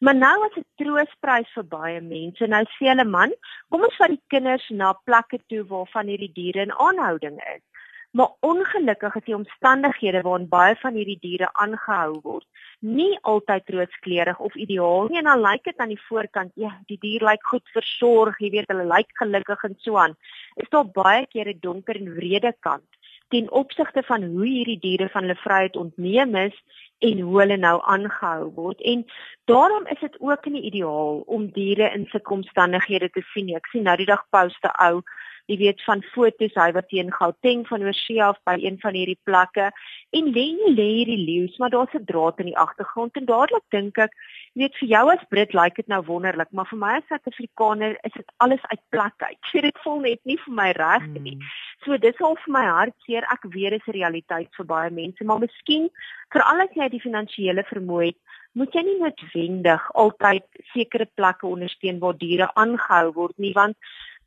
Maar 0.01 0.17
nou 0.17 0.37
as 0.45 0.57
'n 0.57 0.65
troosprys 0.81 1.51
vir 1.55 1.65
baie 1.77 2.01
mense. 2.01 2.47
Nou 2.47 2.65
sê 2.77 2.87
hulle 2.89 3.05
man, 3.05 3.33
kom 3.71 3.83
ons 3.89 3.97
vat 4.01 4.09
die 4.09 4.23
kinders 4.33 4.67
na 4.71 4.93
plekke 5.09 5.39
toe 5.49 5.65
waar 5.73 5.89
van 5.95 6.07
hierdie 6.07 6.33
diere 6.39 6.63
in 6.63 6.73
aanhouding 6.73 7.37
is. 7.55 7.63
Maar 8.11 8.31
ongelukkig 8.41 9.15
is 9.15 9.25
die 9.25 9.35
omstandighede 9.35 10.23
waarin 10.23 10.49
baie 10.49 10.77
van 10.83 10.95
hierdie 10.95 11.19
diere 11.21 11.51
aangehou 11.53 12.21
word, 12.23 12.47
nie 12.81 13.19
altyd 13.33 13.69
rooskleurig 13.75 14.39
of 14.39 14.55
ideaal 14.55 15.07
nie. 15.09 15.19
En 15.19 15.29
dan 15.31 15.45
lyk 15.45 15.65
dit 15.65 15.79
aan 15.79 15.93
die 15.95 16.05
voorkant, 16.09 16.53
ja, 16.55 16.73
die 16.87 16.99
dier 16.99 17.27
lyk 17.29 17.45
goed 17.53 17.69
versorg, 17.77 18.41
jy 18.41 18.51
weet, 18.57 18.73
hulle 18.73 18.89
lyk 18.95 19.13
gelukkig 19.21 19.65
en 19.69 19.77
so 19.79 20.01
aan. 20.01 20.17
Is 20.57 20.73
daar 20.75 20.89
baie 20.89 21.27
keer 21.27 21.53
'n 21.53 21.61
donker 21.61 21.97
en 22.01 22.15
wrede 22.17 22.55
kant 22.61 22.89
ten 23.31 23.51
opsigte 23.51 24.03
van 24.03 24.23
hoe 24.23 24.47
hierdie 24.47 24.79
diere 24.83 25.09
van 25.09 25.27
hulle 25.27 25.39
vryheid 25.39 25.77
ontneem 25.77 26.35
is 26.35 26.57
en 26.99 27.21
hoe 27.21 27.39
hulle 27.41 27.57
nou 27.57 27.77
aangehou 27.83 28.51
word. 28.55 28.81
En 28.81 29.05
daarom 29.45 29.87
is 29.87 30.01
dit 30.01 30.17
ook 30.21 30.47
nie 30.51 30.63
ideaal 30.63 31.23
om 31.27 31.47
diere 31.53 31.91
in 31.95 32.07
sulke 32.11 32.33
omstandighede 32.33 33.11
te 33.11 33.23
sien 33.33 33.47
nie. 33.49 33.57
Ek 33.57 33.71
sien 33.73 33.87
nou 33.87 33.97
die 33.97 34.09
dag 34.11 34.27
poste 34.35 34.73
ou 34.83 35.03
jy 35.51 35.57
weet 35.59 35.83
van 35.83 36.03
fotos 36.15 36.55
hy 36.55 36.69
wat 36.77 36.89
teen 36.93 37.11
Gauteng 37.15 37.65
van 37.69 37.83
Oosia 37.83 38.31
af 38.31 38.39
by 38.47 38.55
een 38.63 38.77
van 38.83 38.95
hierdie 38.95 39.19
plekke 39.27 39.71
en 40.19 40.31
lê 40.37 40.47
nie 40.59 40.75
lê 40.77 40.87
hierdie 41.01 41.19
leeu's 41.25 41.57
maar 41.59 41.73
daar's 41.75 41.95
'n 41.99 42.07
draad 42.11 42.39
in 42.39 42.51
die 42.53 42.61
agtergrond 42.65 43.17
en 43.17 43.27
dadelik 43.27 43.67
dink 43.75 43.99
ek 43.99 44.15
jy 44.55 44.63
weet 44.63 44.79
vir 44.81 44.89
jou 44.95 45.05
as 45.11 45.27
Brit 45.31 45.55
lyk 45.55 45.75
dit 45.77 45.89
nou 45.89 46.03
wonderlik 46.07 46.53
maar 46.53 46.71
vir 46.71 46.79
my 46.79 46.93
as 46.99 47.09
Suid-Afrikaner 47.11 47.99
is 48.05 48.13
dit 48.13 48.31
alles 48.39 48.63
uit 48.73 48.83
plek 48.91 49.19
uit. 49.19 49.39
Sê 49.51 49.61
dit 49.61 49.79
voel 49.85 50.01
net 50.01 50.21
nie 50.25 50.39
vir 50.45 50.55
my 50.55 50.71
reg 50.71 51.07
nie. 51.07 51.35
Hmm. 51.35 51.49
so 51.85 51.97
dis 51.97 52.21
al 52.21 52.37
vir 52.45 52.53
my 52.53 52.67
hartseer 52.67 53.25
ek 53.35 53.43
weet 53.55 53.71
dit 53.71 53.81
is 53.83 53.89
'n 53.89 53.99
realiteit 53.99 54.51
vir 54.57 54.67
baie 54.67 54.91
mense 54.91 55.25
maar 55.25 55.41
miskien 55.41 55.91
veral 56.33 56.61
as 56.61 56.75
jy 56.75 56.89
die 56.89 57.07
finansiële 57.07 57.65
vermoë 57.73 58.07
het 58.07 58.21
moet 58.59 58.75
jy 58.75 58.83
nie 58.83 58.99
noodwendig 58.99 59.83
altyd 60.03 60.47
sekere 60.75 61.07
plekke 61.15 61.47
ondersteun 61.47 61.99
waar 62.03 62.17
diere 62.19 62.51
aangehou 62.55 63.13
word 63.13 63.37
nie 63.39 63.53
want 63.55 63.77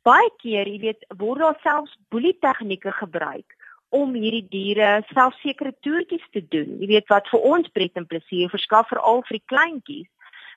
baie 0.04 0.30
keer, 0.42 0.68
jy 0.68 0.80
weet, 0.82 1.04
word 1.18 1.42
daar 1.42 1.60
selfs 1.62 1.94
boelie 2.12 2.36
tegnieke 2.44 2.92
gebruik 3.00 3.56
om 3.94 4.14
hierdie 4.18 4.46
diere 4.50 5.04
selfsekere 5.12 5.72
toertjies 5.86 6.24
te 6.34 6.42
doen. 6.50 6.80
Jy 6.82 6.88
weet 6.90 7.12
wat 7.12 7.28
vir 7.30 7.46
ons 7.54 7.70
pret 7.76 7.94
en 8.00 8.08
plesier 8.10 8.50
verskaf 8.50 8.90
vir 8.90 9.00
al 9.00 9.22
vir 9.28 9.38
die 9.38 9.48
kleintjies. 9.52 10.10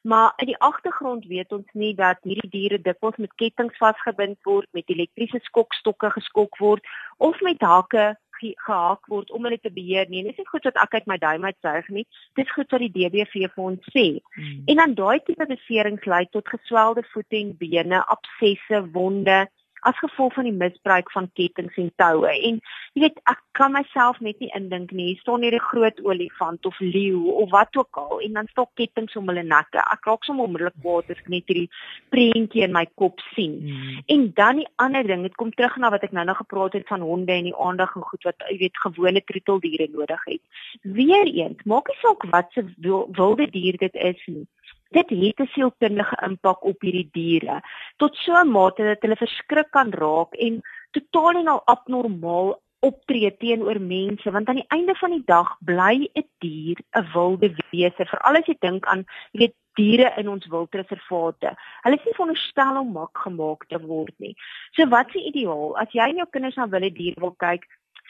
Maar 0.07 0.33
in 0.41 0.51
die 0.51 0.59
agtergrond 0.63 1.25
weet 1.27 1.51
ons 1.51 1.67
nie 1.73 1.93
dat 1.97 2.21
hierdie 2.23 2.49
diere 2.53 2.79
dikwels 2.81 3.17
met 3.21 3.33
kettinge 3.41 3.75
vasgebind 3.77 4.37
word, 4.47 4.69
met 4.77 4.89
elektriese 4.93 5.41
skokstokke 5.45 6.11
geskok 6.15 6.57
word 6.63 6.85
of 7.17 7.41
met 7.45 7.61
hakke 7.61 8.13
gehaak 8.39 9.07
word 9.11 9.31
om 9.31 9.45
hulle 9.47 9.59
te 9.61 9.71
beheer 9.73 10.09
nie. 10.09 10.23
Dis 10.27 10.39
nie 10.39 10.47
goed 10.49 10.67
wat 10.69 10.79
ek 10.83 10.97
uit 10.99 11.09
my 11.11 11.17
duim 11.21 11.45
uit 11.45 11.57
suig 11.65 11.89
nie. 11.93 12.05
Dis 12.39 12.53
goed 12.55 12.71
wat 12.71 12.83
die 12.85 12.93
DBV 12.93 13.47
vir 13.53 13.63
ons 13.69 13.91
sê. 13.93 14.07
Hmm. 14.37 14.63
En 14.71 14.81
dan 14.83 14.97
daai 14.99 15.19
tipe 15.25 15.47
beserings 15.49 16.05
lei 16.05 16.25
tot 16.31 16.49
geswelde 16.53 17.05
voete 17.13 17.39
en 17.39 17.53
bene, 17.57 18.03
absesse, 18.15 18.83
wonde 18.93 19.45
as 19.81 19.97
gevolg 20.01 20.33
van 20.33 20.47
die 20.47 20.55
misbruik 20.55 21.11
van 21.11 21.29
kettinge 21.33 21.73
en 21.75 21.91
toue. 21.95 22.29
En 22.29 22.59
jy 22.93 23.03
weet, 23.05 23.19
ek 23.29 23.41
kan 23.57 23.73
myself 23.73 24.19
net 24.23 24.39
nie 24.39 24.49
indink 24.57 24.91
nie. 24.91 25.11
Hier 25.11 25.21
staan 25.21 25.43
hier 25.45 25.55
'n 25.55 25.69
groot 25.71 25.99
olifant 26.03 26.65
of 26.65 26.79
leeu 26.79 27.29
of 27.43 27.49
wat 27.51 27.77
ook 27.77 27.97
al 27.97 28.21
en 28.21 28.33
dan 28.33 28.47
staan 28.47 28.69
kettinge 28.75 29.15
om 29.15 29.27
hulle 29.27 29.43
nekke. 29.43 29.77
Ek 29.77 30.05
raak 30.05 30.23
sommer 30.23 30.45
onmiddellik 30.45 30.79
kwaad 30.81 31.11
as 31.11 31.17
ek 31.17 31.29
net 31.29 31.47
hierdie 31.47 31.69
prentjie 32.09 32.63
in 32.63 32.71
my 32.71 32.85
kop 32.95 33.19
sien. 33.35 33.53
Mm. 33.61 34.01
En 34.05 34.31
dan 34.33 34.55
die 34.55 34.69
ander 34.75 35.03
ding, 35.03 35.21
dit 35.21 35.35
kom 35.35 35.51
terug 35.51 35.77
na 35.77 35.89
wat 35.89 36.03
ek 36.03 36.11
nou-nou 36.11 36.35
gepraat 36.35 36.73
het 36.73 36.87
van 36.87 37.01
honde 37.01 37.31
en 37.31 37.43
die 37.43 37.57
aandag 37.57 37.95
en 37.95 38.01
goed 38.01 38.23
wat 38.23 38.35
jy 38.49 38.57
weet 38.57 38.77
gewone 38.77 39.21
troeteldiere 39.23 39.87
nodig 39.91 40.23
het. 40.25 40.41
Weereens, 40.81 41.63
maak 41.65 41.87
nie 41.87 41.97
saak 42.01 42.23
wat 42.31 42.51
se 42.51 42.63
wilde 43.11 43.49
dier 43.51 43.77
dit 43.77 43.95
is 43.95 44.21
nie 44.25 44.47
dit 44.95 45.09
het 45.09 45.39
'n 45.39 45.51
sielkundige 45.53 46.17
impak 46.27 46.63
op 46.63 46.81
hierdie 46.81 47.09
diere 47.11 47.61
tot 47.97 48.15
so 48.15 48.33
'n 48.33 48.51
mate 48.51 48.83
dat 48.83 49.01
hulle 49.01 49.15
verskrik 49.15 49.69
kan 49.71 49.91
raak 49.91 50.33
en 50.33 50.61
totaal 50.91 51.39
en 51.39 51.47
al 51.47 51.61
abnormaal 51.65 52.61
optree 52.79 53.37
teenoor 53.37 53.79
mense 53.81 54.31
want 54.31 54.47
aan 54.47 54.61
die 54.61 54.71
einde 54.77 54.95
van 54.95 55.11
die 55.11 55.25
dag 55.25 55.57
bly 55.59 56.09
'n 56.13 56.27
dier 56.39 56.77
'n 56.95 57.07
wilde 57.13 57.55
wese 57.71 58.05
veral 58.05 58.35
as 58.35 58.45
jy 58.45 58.55
dink 58.59 58.85
aan 58.85 59.05
jy 59.31 59.39
weet 59.39 59.55
diere 59.77 60.11
in 60.17 60.29
ons 60.29 60.47
wildreservate. 60.51 61.53
Hulle 61.85 61.95
is 61.99 62.05
nie 62.05 62.15
veronderstel 62.17 62.79
om 62.81 62.93
mak 62.97 63.17
gemaak 63.25 63.67
te 63.71 63.79
word 63.83 64.13
nie. 64.23 64.33
So 64.75 64.87
wat 64.93 65.11
die 65.13 65.27
ideaal 65.31 65.77
as 65.77 65.93
jy 65.95 66.09
en 66.09 66.23
jou 66.23 66.29
kinders 66.33 66.57
na 66.59 66.69
wilde 66.71 66.91
diere 66.97 67.21
wil 67.21 67.35
kyk? 67.43 67.67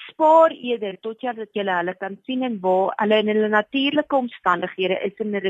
Spaar 0.08 0.52
eerder 0.52 0.98
tot 1.02 1.22
jy 1.22 1.34
dat 1.38 1.54
jy 1.56 1.66
hulle 1.68 1.94
kan 2.00 2.18
sien 2.26 2.44
en 2.48 2.60
waar 2.64 2.94
hulle 3.02 3.20
in 3.24 3.32
hulle 3.32 3.50
natuurlike 3.54 4.16
omstandighede 4.16 5.00
is 5.08 5.14
in 5.24 5.36
'n 5.36 5.44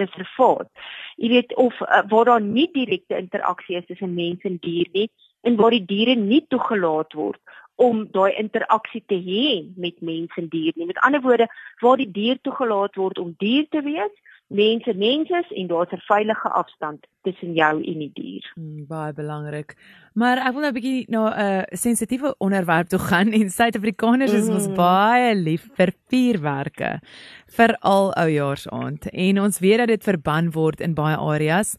reservaat. 0.00 0.68
Jy 1.16 1.28
weet 1.28 1.56
of 1.56 1.80
uh, 1.80 2.02
waar 2.08 2.24
daar 2.24 2.40
nie 2.40 2.68
direkte 2.72 3.16
interaksie 3.16 3.76
is 3.76 3.86
tussen 3.86 4.14
mens 4.14 4.42
en 4.42 4.58
dier 4.60 4.88
nie 4.92 5.10
en 5.42 5.56
waar 5.56 5.70
die 5.70 5.84
diere 5.84 6.14
nie 6.14 6.44
toegelaat 6.48 7.12
word 7.12 7.40
om 7.74 8.06
daai 8.12 8.32
interaksie 8.38 9.02
te 9.06 9.16
hê 9.16 9.46
met 9.76 10.00
mens 10.00 10.30
en 10.36 10.48
dier 10.48 10.72
nie. 10.76 10.86
Met 10.86 10.98
ander 10.98 11.20
woorde, 11.20 11.48
waar 11.80 11.96
die 11.96 12.10
dier 12.10 12.38
toegelaat 12.42 12.94
word 12.96 13.18
om 13.18 13.34
dier 13.38 13.66
te 13.70 13.82
wees 13.82 14.12
mense 14.52 14.94
mense 14.94 15.44
en 15.50 15.66
daar's 15.66 15.92
'n 15.92 16.02
veilige 16.08 16.48
afstand 16.48 17.06
tussen 17.22 17.54
jou 17.54 17.74
en 17.82 17.98
die 17.98 18.10
dier. 18.14 18.52
Hmm, 18.54 18.86
baie 18.86 19.12
belangrik. 19.12 19.76
Maar 20.14 20.38
ek 20.38 20.52
wil 20.52 20.60
nou 20.60 20.70
'n 20.70 20.74
bietjie 20.74 21.04
na 21.08 21.22
'n 21.28 21.40
uh, 21.40 21.62
sensitiewe 21.70 22.34
onderwerp 22.38 22.88
toe 22.88 22.98
gaan 22.98 23.32
en 23.38 23.50
Suid-Afrikaners 23.50 24.32
is 24.32 24.48
ons 24.48 24.68
mm. 24.68 24.74
baie 24.74 25.34
lief 25.34 25.68
vir 25.74 25.92
vuurwerke 26.08 27.00
veral 27.46 28.12
oujaarsaand 28.14 29.08
en 29.10 29.40
ons 29.40 29.58
weet 29.58 29.78
dat 29.78 29.88
dit 29.88 30.04
verban 30.04 30.50
word 30.50 30.80
in 30.80 30.94
baie 30.94 31.16
areas. 31.16 31.76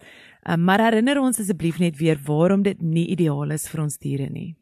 Uh, 0.49 0.55
maar 0.55 0.79
herinner 0.79 1.19
ons 1.19 1.39
asseblief 1.39 1.79
net 1.79 1.97
weer 1.97 2.17
waarom 2.25 2.63
dit 2.63 2.81
nie 2.81 3.07
ideaal 3.07 3.51
is 3.51 3.69
vir 3.69 3.81
ons 3.81 3.97
diere 3.97 4.29
nie. 4.29 4.55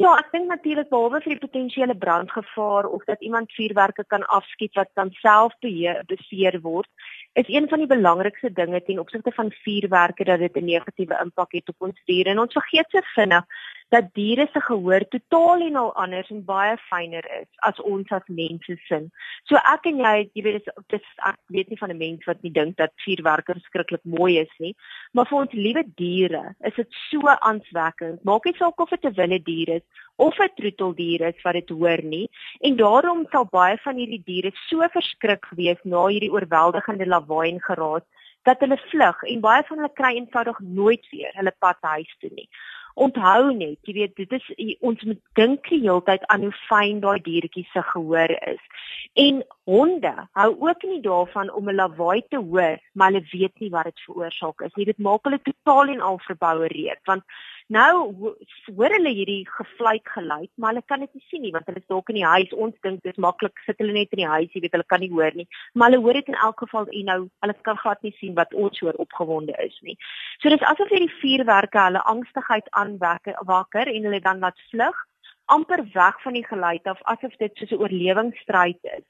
Ja, 0.00 0.14
ek 0.16 0.30
dink 0.32 0.48
natuurlik 0.48 0.88
behalwe 0.88 1.20
vir 1.20 1.34
die 1.34 1.42
potensiële 1.42 1.94
brandgevaar 1.94 2.86
of 2.88 3.04
dat 3.04 3.20
iemand 3.20 3.52
vuurwerke 3.52 4.04
kan 4.08 4.24
afskiet 4.32 4.74
wat 4.78 4.88
dan 4.94 5.10
self 5.20 5.52
beheer 5.60 6.60
word, 6.64 6.88
is 7.36 7.48
een 7.48 7.68
van 7.68 7.78
die 7.78 7.90
belangrikste 7.90 8.52
dinge 8.52 8.80
ten 8.82 8.98
opsigte 8.98 9.32
van 9.36 9.52
vuurwerke 9.64 10.24
dat 10.24 10.38
dit 10.38 10.56
'n 10.56 10.64
negatiewe 10.64 11.18
impak 11.24 11.52
het 11.52 11.68
op 11.68 11.88
ons 11.88 12.00
diere. 12.04 12.30
En 12.30 12.38
ons 12.38 12.52
vergeet 12.52 12.88
se 12.90 13.02
vinnig 13.14 13.44
dat 13.92 14.08
diere 14.16 14.48
se 14.52 14.60
gehoor 14.64 15.04
totaal 15.12 15.60
en 15.66 15.76
al 15.76 15.90
anders 16.00 16.30
en 16.32 16.44
baie 16.48 16.76
fyner 16.88 17.26
is 17.40 17.48
as 17.68 17.80
ons 17.80 18.08
as 18.16 18.24
mense 18.26 18.76
sin. 18.88 19.10
So 19.48 19.60
ek 19.72 19.88
en 19.90 20.00
jy, 20.00 20.14
jy 20.32 20.44
weet 20.46 20.70
dis 20.94 21.08
ek 21.28 21.38
weet 21.52 21.68
nie 21.68 21.80
van 21.80 21.92
'n 21.92 21.98
mens 21.98 22.24
wat 22.24 22.42
nie 22.42 22.54
dink 22.60 22.76
dat 22.76 22.92
vuurwerke 23.04 23.52
verskriklik 23.52 24.04
mooi 24.04 24.38
is 24.38 24.54
nie, 24.58 24.74
maar 25.12 25.28
vir 25.28 25.38
ons 25.38 25.52
liewe 25.52 25.84
diere 25.96 26.54
is 26.64 26.74
dit 26.74 26.88
so 27.10 27.28
aanswekkend. 27.28 28.24
Maak 28.24 28.44
nie 28.44 28.56
saak 28.56 28.80
of 28.80 28.90
dit 28.90 29.04
'n 29.04 29.14
wilde 29.20 29.42
dier 29.44 29.68
is 29.76 29.86
of 30.16 30.38
'n 30.38 30.48
troeteldier 30.56 31.20
is 31.28 31.42
wat 31.44 31.54
dit 31.54 31.68
hoor 31.68 32.02
nie 32.02 32.28
en 32.60 32.76
daarom 32.76 33.26
sal 33.30 33.44
baie 33.44 33.78
van 33.84 33.96
hierdie 33.96 34.22
diere 34.24 34.50
so 34.68 34.88
verskrik 34.96 35.46
wees 35.60 35.80
na 35.84 36.06
hierdie 36.06 36.32
oorweldigende 36.32 37.06
lawaai 37.06 37.48
en 37.52 37.60
geraas 37.60 38.04
dat 38.48 38.60
hulle 38.60 38.78
vlug 38.90 39.22
en 39.22 39.40
baie 39.40 39.62
van 39.68 39.80
hulle 39.80 39.98
kry 40.00 40.12
eenvoudig 40.16 40.60
nooit 40.60 41.04
weer 41.12 41.32
hulle 41.40 41.54
pad 41.64 41.78
huis 41.94 42.14
toe 42.20 42.30
nie 42.38 42.48
onthou 42.94 43.52
net, 43.56 43.78
jy 43.86 43.94
weet, 43.96 44.16
dit 44.16 44.32
is 44.32 44.76
ons 44.80 45.02
moet 45.08 45.20
dink 45.38 45.68
die 45.68 45.80
hele 45.84 46.02
tyd 46.06 46.26
aan 46.32 46.46
hoe 46.46 46.54
fyn 46.68 47.00
daai 47.04 47.20
diertjie 47.24 47.66
se 47.72 47.82
gehoor 47.92 48.34
is. 48.48 48.62
En 49.12 49.42
honde 49.64 50.14
hou 50.32 50.50
ook 50.68 50.82
nie 50.82 51.00
daarvan 51.00 51.52
om 51.52 51.68
'n 51.68 51.74
lawaai 51.74 52.22
te 52.28 52.36
hoor, 52.36 52.78
maar 52.92 53.12
hulle 53.12 53.26
weet 53.32 53.60
nie 53.60 53.70
wat 53.70 53.84
dit 53.84 54.00
veroorsaak 54.06 54.60
is 54.60 54.74
nie. 54.74 54.84
Dit 54.84 54.98
maak 54.98 55.24
hulle 55.24 55.40
totaal 55.42 55.88
en 55.88 56.00
al 56.00 56.18
verbouer 56.18 56.72
reed, 56.72 57.00
want 57.04 57.22
Nou 57.72 58.34
hoor 58.76 58.92
hulle 58.92 59.10
hierdie 59.14 59.46
gefluit 59.48 60.08
geluid, 60.14 60.50
maar 60.60 60.74
hulle 60.74 60.82
kan 60.86 61.00
dit 61.00 61.14
nie 61.14 61.24
sien 61.30 61.42
nie 61.44 61.52
want 61.54 61.68
hulle 61.70 61.80
is 61.80 61.88
dalk 61.88 62.10
in 62.12 62.18
die 62.18 62.26
huis. 62.26 62.50
Ons 62.52 62.74
dink 62.84 63.00
dit 63.04 63.14
is 63.14 63.22
maklik 63.22 63.62
sit 63.66 63.78
hulle 63.80 63.94
net 63.96 64.12
in 64.12 64.20
die 64.20 64.28
huis, 64.28 64.50
jy 64.52 64.60
weet 64.64 64.74
hulle 64.76 64.88
kan 64.92 65.00
nie 65.00 65.10
hoor 65.12 65.32
nie. 65.38 65.46
Maar 65.72 65.90
hulle 65.90 66.02
hoor 66.04 66.18
dit 66.18 66.28
in 66.32 66.36
elk 66.48 66.64
geval 66.64 66.90
en 66.90 67.08
nou 67.08 67.16
hulle 67.44 67.56
kan 67.68 67.78
glad 67.84 68.02
nie 68.04 68.12
sien 68.18 68.34
wat 68.36 68.52
ons 68.64 68.82
hoor 68.84 68.98
opgewonde 69.04 69.56
is 69.64 69.78
nie. 69.86 69.96
So 70.42 70.52
dis 70.52 70.66
asof 70.72 70.92
hierdie 70.92 71.14
vuurwerke 71.22 71.80
hulle 71.86 72.04
angstigheid 72.12 72.68
aanwekker 72.82 73.40
wakker 73.48 73.88
en 73.94 74.10
hulle 74.10 74.20
dan 74.20 74.44
laat 74.44 74.68
vlug 74.74 75.00
amper 75.52 75.84
weg 75.94 76.20
van 76.26 76.36
die 76.36 76.46
geluid 76.46 76.92
af 76.92 77.00
asof 77.14 77.40
dit 77.40 77.56
soos 77.56 77.72
'n 77.72 77.80
oorlewingsstryd 77.86 78.84
is. 78.98 79.06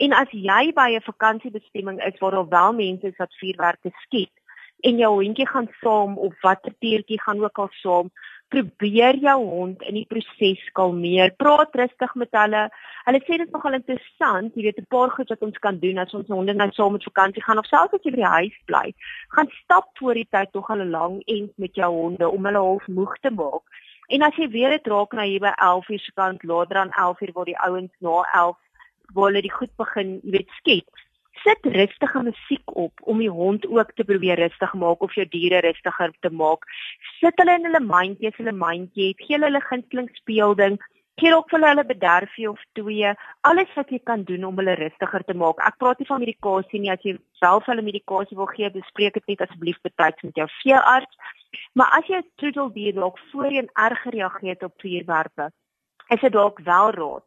En 0.00 0.12
as 0.16 0.30
jy 0.32 0.72
by 0.72 0.90
'n 0.96 1.08
vakansiebestemming 1.12 1.98
is 2.04 2.18
waar 2.18 2.30
daar 2.30 2.48
wel 2.48 2.72
mense 2.72 3.06
is 3.06 3.16
wat 3.16 3.40
vuurwerke 3.40 3.90
skiet, 4.04 4.32
en 4.80 5.00
jou 5.00 5.10
hondjie 5.22 5.46
gaan 5.48 5.68
saam 5.80 6.18
of 6.18 6.34
watter 6.44 6.72
diertjie 6.78 7.20
gaan 7.20 7.42
ook 7.44 7.58
al 7.58 7.68
saam 7.82 8.10
probeer 8.50 9.18
jou 9.22 9.36
hond 9.46 9.82
in 9.86 9.94
die 9.94 10.06
proses 10.10 10.62
kalmeer. 10.74 11.30
Praat 11.38 11.76
rustig 11.78 12.14
met 12.18 12.32
hulle. 12.34 12.62
Hulle 13.06 13.20
sê 13.22 13.36
dit 13.36 13.44
is 13.46 13.52
nogal 13.54 13.76
interessant 13.78 14.56
jy 14.56 14.64
weet 14.66 14.80
'n 14.82 14.90
paar 14.94 15.10
goed 15.10 15.28
wat 15.28 15.44
ons 15.48 15.58
kan 15.58 15.78
doen 15.78 15.98
as 15.98 16.14
ons 16.14 16.32
honde 16.34 16.54
nou 16.54 16.70
saam 16.72 16.92
met 16.92 17.04
vakansie 17.10 17.42
gaan 17.42 17.58
of 17.58 17.66
selfs 17.66 17.94
as 17.94 18.02
jy 18.02 18.10
by 18.10 18.22
die 18.22 18.34
huis 18.38 18.58
bly 18.66 18.94
gaan 19.36 19.50
stap 19.62 19.86
voor 19.98 20.14
die 20.14 20.28
tyd 20.30 20.52
tog 20.52 20.66
hulle 20.66 20.84
lang 20.84 21.22
end 21.26 21.52
met 21.58 21.74
jou 21.74 21.90
honde 21.92 22.28
om 22.28 22.44
hulle 22.44 22.58
half 22.58 22.86
moeg 22.88 23.14
te 23.20 23.30
maak. 23.30 23.62
En 24.08 24.22
as 24.22 24.34
jy 24.34 24.48
weer 24.50 24.70
dit 24.70 24.86
raak 24.86 25.12
na 25.12 25.22
hier 25.22 25.40
by 25.40 25.54
11 25.56 25.88
uur 25.88 25.98
se 25.98 26.12
kant 26.12 26.42
later 26.42 26.74
dan 26.74 26.90
11 26.90 27.20
uur 27.20 27.32
waar 27.32 27.44
die 27.44 27.60
ouens 27.68 27.94
na 28.00 28.24
11 28.34 28.56
waar 29.14 29.30
hulle 29.30 29.42
die 29.42 29.56
goed 29.58 29.72
begin 29.76 30.18
jy 30.22 30.36
weet 30.38 30.58
skiet 30.58 31.06
sit 31.44 31.66
rustige 31.74 32.22
musiek 32.22 32.76
op 32.76 32.92
om 33.00 33.18
die 33.18 33.30
hond 33.30 33.66
ook 33.66 33.92
te 33.94 34.04
probeer 34.04 34.38
rustig 34.38 34.72
maak 34.74 35.02
of 35.02 35.14
jou 35.14 35.26
diere 35.28 35.60
rustiger 35.64 36.12
te 36.20 36.30
maak. 36.30 36.66
Sit 37.20 37.38
hulle 37.40 37.56
in 37.58 37.68
hulle 37.68 37.82
mandjie, 37.84 38.32
hulle 38.36 38.52
mandjie, 38.52 39.12
gee 39.20 39.38
hulle 39.38 39.62
gunsteling 39.68 40.10
speelding, 40.18 40.78
gee 41.20 41.32
ook 41.36 41.50
vir 41.52 41.64
hulle 41.68 41.84
bederfie 41.84 42.48
of 42.50 42.60
twee, 42.78 43.12
alles 43.48 43.72
wat 43.76 43.90
jy 43.92 44.00
kan 44.10 44.24
doen 44.28 44.44
om 44.48 44.60
hulle 44.60 44.76
rustiger 44.80 45.24
te 45.24 45.36
maak. 45.36 45.60
Ek 45.68 45.80
praat 45.82 46.00
nie 46.00 46.08
van 46.08 46.22
medikasie 46.24 46.82
nie, 46.82 46.92
as 46.92 47.04
jy 47.04 47.16
self 47.40 47.68
hulle 47.70 47.84
medikasie 47.84 48.38
wil 48.38 48.50
gee, 48.52 48.70
bespreek 48.76 49.18
dit 49.18 49.34
net 49.34 49.46
asseblief 49.46 49.80
betyds 49.86 50.28
met 50.28 50.44
jou 50.44 50.48
veearts. 50.60 51.36
Maar 51.74 51.98
as 51.98 52.06
jy 52.08 52.20
'n 52.20 52.30
troeteldier 52.36 52.94
dalk 52.94 53.18
voorheen 53.32 53.68
erg 53.74 54.02
gereageer 54.02 54.54
het 54.54 54.62
op 54.62 54.80
vuurwerpe, 54.80 55.50
is 56.08 56.20
dit 56.20 56.32
dalk 56.32 56.58
wel 56.64 56.90
raad 56.90 57.26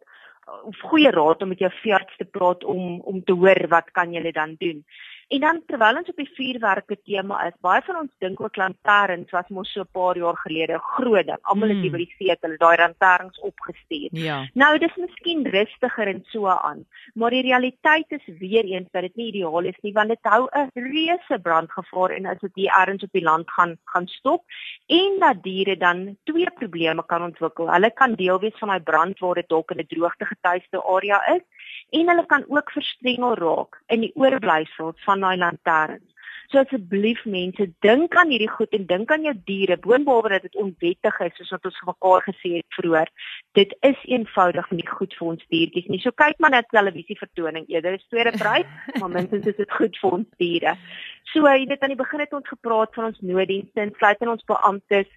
goeie 0.82 1.12
raad 1.12 1.42
om 1.42 1.48
met 1.48 1.60
jou 1.60 1.72
veearts 1.82 2.18
te 2.18 2.26
praat 2.26 2.64
om 2.64 3.00
om 3.02 3.24
te 3.24 3.34
hoor 3.34 3.68
wat 3.68 3.92
kan 3.92 4.14
jy 4.14 4.32
dan 4.32 4.56
doen. 4.60 4.84
En 5.28 5.40
dan 5.40 5.62
terwyl 5.66 5.98
ons 5.98 6.10
op 6.10 6.16
die 6.20 6.30
vuurwerke 6.36 6.98
tema 7.04 7.40
is, 7.48 7.56
baie 7.62 7.82
van 7.86 7.96
ons 8.04 8.12
dink 8.24 8.42
ook 8.42 8.58
lanterns 8.60 9.32
was 9.32 9.50
mos 9.50 9.72
so 9.72 9.82
'n 9.82 9.92
paar 9.92 10.18
jaar 10.18 10.38
gelede 10.38 10.80
groot 10.80 11.26
ding. 11.26 11.42
Almal 11.42 11.70
het 11.70 11.78
mm. 11.78 11.92
by 11.92 11.98
die 11.98 12.16
see 12.18 12.36
hulle 12.42 12.58
daai 12.58 12.78
lanterns 12.78 13.40
opgestuur. 13.40 14.10
Ja. 14.12 14.48
Nou 14.54 14.78
dis 14.78 14.96
miskien 14.96 15.46
rustiger 15.46 16.08
en 16.08 16.24
so 16.28 16.48
aan, 16.48 16.86
maar 17.14 17.30
die 17.30 17.42
realiteit 17.42 18.12
is 18.12 18.26
weer 18.40 18.64
eens 18.64 18.90
dat 18.92 19.02
dit 19.02 19.16
nie 19.16 19.28
ideaal 19.28 19.64
is 19.64 19.80
nie 19.82 19.94
want 19.94 20.10
dit 20.10 20.20
hou 20.22 20.48
'n 20.52 20.70
reuse 20.74 21.40
brandgevaar 21.42 22.10
en 22.10 22.26
as 22.26 22.40
dit 22.40 22.56
hier 22.56 22.72
ergens 22.72 23.04
op 23.04 23.12
die 23.12 23.24
land 23.24 23.52
gaan 23.52 23.78
gaan 23.86 24.08
stop 24.08 24.44
en 24.88 25.20
dat 25.20 25.44
diere 25.44 25.78
dan 25.78 26.18
twee 26.24 26.52
probleme 26.52 27.06
kan 27.06 27.24
ontwikkel. 27.24 27.72
Hulle 27.72 27.92
kan 27.92 28.16
deel 28.16 28.40
wees 28.40 28.58
van 28.58 28.68
daai 28.68 28.82
brand 28.82 29.20
waar 29.20 29.36
dit 29.36 29.50
dalk 29.50 29.72
in 29.72 29.80
'n 29.80 29.88
droogte 29.88 30.26
getuiste 30.26 30.84
area 30.84 31.20
is 31.36 31.42
en 32.00 32.10
hulle 32.12 32.26
kan 32.32 32.46
ook 32.48 32.72
verstrengel 32.74 33.38
raak 33.40 33.80
in 33.94 34.04
die 34.08 34.14
oorblyfsels 34.20 35.06
van 35.06 35.24
daai 35.26 35.38
lanterns. 35.38 36.10
So 36.52 36.62
asseblief 36.62 37.24
mense, 37.26 37.66
dink 37.82 38.14
aan 38.20 38.30
hierdie 38.30 38.50
goed 38.52 38.76
en 38.78 38.84
dink 38.86 39.12
aan 39.12 39.24
jou 39.26 39.34
diere, 39.48 39.78
boonbehalwe 39.82 40.36
dat 40.36 40.44
dit 40.46 40.58
onwettig 40.62 41.16
is 41.26 41.40
soos 41.40 41.54
wat 41.56 41.66
ons 41.70 41.80
mekaar 41.88 42.26
gesê 42.28 42.52
het 42.60 42.78
vroeër. 42.78 43.10
Dit 43.58 43.74
is 43.90 44.04
eenvoudig 44.12 44.70
nie 44.78 44.86
goed 44.86 45.16
vir 45.18 45.32
ons 45.32 45.48
diertjies 45.56 45.90
nie. 45.90 46.02
So 46.04 46.14
kyk 46.24 46.38
maar 46.44 46.54
net 46.54 46.70
televisievertoning 46.76 47.66
eerder. 47.74 47.98
Dis 47.98 48.06
tweede 48.14 48.36
prys, 48.38 48.70
maar 49.02 49.14
minstens 49.16 49.50
is 49.50 49.58
dit 49.58 49.78
goed 49.80 49.98
vir 50.02 50.18
ons 50.20 50.40
diere. 50.44 50.76
So 51.34 51.48
jy 51.48 51.66
weet 51.72 51.86
aan 51.86 51.96
die 51.96 52.02
begin 52.04 52.22
het 52.22 52.38
ons 52.38 52.54
gepraat 52.54 52.94
van 53.00 53.10
ons 53.10 53.24
nooddienste, 53.26 53.88
insluitend 53.88 54.36
ons 54.36 54.50
beamptes 54.54 55.10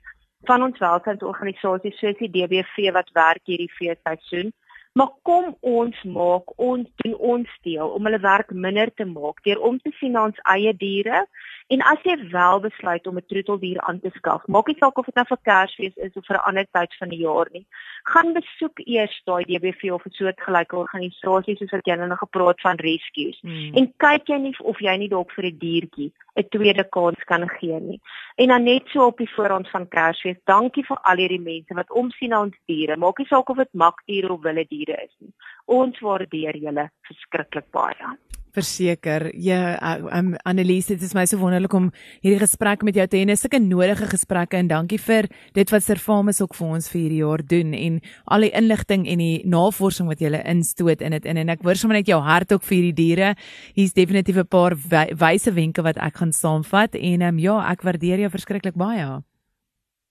van 0.49 0.63
ons 0.63 0.81
welstandsorganisasies 0.81 2.01
soos 2.01 2.17
die 2.23 2.33
DBV 2.33 2.95
wat 2.97 3.13
werk 3.19 3.45
hierdie 3.45 3.73
feesseisoen. 3.77 4.55
Maar 4.97 5.13
kom 5.29 5.51
ons 5.61 5.97
maak 6.09 6.53
ons 6.57 6.89
doen 7.03 7.17
ons 7.33 7.57
deel 7.69 7.91
om 7.99 8.07
hulle 8.09 8.21
werk 8.25 8.53
minder 8.67 8.89
te 8.97 9.05
maak 9.05 9.43
deur 9.45 9.61
om 9.69 9.77
te 9.83 9.93
sien 9.99 10.17
na 10.17 10.23
ons 10.31 10.39
eie 10.55 10.73
diere 10.81 11.27
En 11.75 11.83
as 11.83 12.03
jy 12.07 12.15
wel 12.31 12.61
besluit 12.63 13.07
om 13.07 13.17
'n 13.19 13.27
troeteldier 13.27 13.81
aan 13.81 14.01
te 14.01 14.11
skaf, 14.15 14.47
maak 14.47 14.67
nie 14.67 14.77
saak 14.79 14.99
of 14.99 15.07
dit 15.07 15.15
nou 15.15 15.25
vir 15.29 15.39
Kersfees 15.43 15.97
is 15.97 16.15
of 16.15 16.27
vir 16.27 16.37
'n 16.37 16.47
ander 16.49 16.67
tyd 16.71 16.95
van 16.99 17.09
die 17.09 17.19
jaar 17.19 17.49
nie, 17.53 17.67
gaan 18.05 18.33
besoek 18.33 18.79
eers 18.87 19.17
daai 19.25 19.45
DBV 19.45 19.91
of 19.93 20.07
'n 20.07 20.15
soortgelyke 20.19 20.77
organisasie 20.77 21.57
soos 21.57 21.71
wat 21.71 21.87
jy 21.87 21.97
nou 21.97 22.17
gepraat 22.17 22.61
van 22.61 22.77
rescues 22.77 23.41
hmm. 23.41 23.75
en 23.75 23.93
kyk 23.97 24.29
jy 24.29 24.39
nie 24.39 24.55
of 24.59 24.79
jy 24.79 24.97
nie 24.97 25.09
dalk 25.09 25.33
vir 25.33 25.45
'n 25.45 25.59
die 25.59 25.59
diertjie 25.59 26.13
'n 26.37 26.49
tweede 26.55 26.85
kans 26.85 27.25
kan 27.25 27.49
gee 27.49 27.81
nie. 27.81 28.01
En 28.37 28.49
dan 28.49 28.63
net 28.63 28.87
so 28.87 29.07
op 29.07 29.19
die 29.19 29.35
voorhand 29.35 29.69
van 29.69 29.89
Kersfees, 29.89 30.39
dankie 30.45 30.85
vir 30.85 30.99
al 31.03 31.17
hierdie 31.17 31.41
mense 31.41 31.75
wat 31.75 31.91
omsien 31.91 32.31
na 32.31 32.41
ons 32.41 32.57
diere. 32.67 32.97
Maak 32.97 33.19
nie 33.19 33.27
saak 33.27 33.49
of 33.49 33.57
dit 33.57 33.73
makdiere 33.73 34.33
of 34.33 34.43
wilde 34.43 34.67
diere 34.69 35.03
is 35.03 35.15
nie. 35.19 35.33
Ons 35.65 35.99
waardeer 35.99 36.57
julle 36.57 36.91
verskriklik 37.03 37.71
baie 37.71 38.17
verseker. 38.57 39.29
Ja, 39.37 39.77
um, 40.17 40.35
Annelies, 40.49 40.89
dit 40.91 41.03
is 41.05 41.15
my 41.17 41.27
so 41.29 41.39
wonderlik 41.41 41.75
om 41.77 41.91
hierdie 42.25 42.41
gesprek 42.41 42.85
met 42.87 42.97
jou 42.99 43.07
te 43.07 43.21
hê. 43.21 43.27
Dis 43.29 43.45
'n 43.45 43.69
nodige 43.69 44.09
gesprekke 44.09 44.57
en 44.57 44.69
dankie 44.69 44.99
vir 44.99 45.29
dit 45.55 45.71
wat 45.71 45.83
Servamus 45.83 46.41
ook 46.41 46.55
vir 46.55 46.69
ons 46.69 46.89
vir 46.91 47.01
hierdie 47.01 47.23
jaar 47.23 47.43
doen 47.43 47.75
en 47.75 48.01
al 48.27 48.41
die 48.41 48.53
inligting 48.53 49.07
en 49.07 49.19
die 49.19 49.43
navorsing 49.45 50.09
wat 50.09 50.21
jy 50.21 50.43
instoot 50.45 51.01
in 51.01 51.13
dit 51.13 51.25
in 51.25 51.37
en 51.37 51.49
ek 51.49 51.63
hoor 51.63 51.77
sommer 51.77 51.99
net 51.99 52.09
jou 52.09 52.21
hart 52.21 52.53
ook 52.53 52.63
vir 52.63 52.77
hierdie 52.77 52.95
diere. 53.05 53.37
Hier's 53.75 53.93
definitief 53.93 54.37
'n 54.37 54.47
paar 54.49 54.75
wyse 54.75 55.53
wenke 55.53 55.83
wat 55.83 55.97
ek 55.97 56.17
gaan 56.17 56.33
saamvat 56.33 56.95
en 56.95 57.23
um, 57.23 57.39
ja, 57.39 57.71
ek 57.71 57.83
waardeer 57.83 58.19
jou 58.19 58.31
verskriklik 58.31 58.75
baie. 58.75 59.23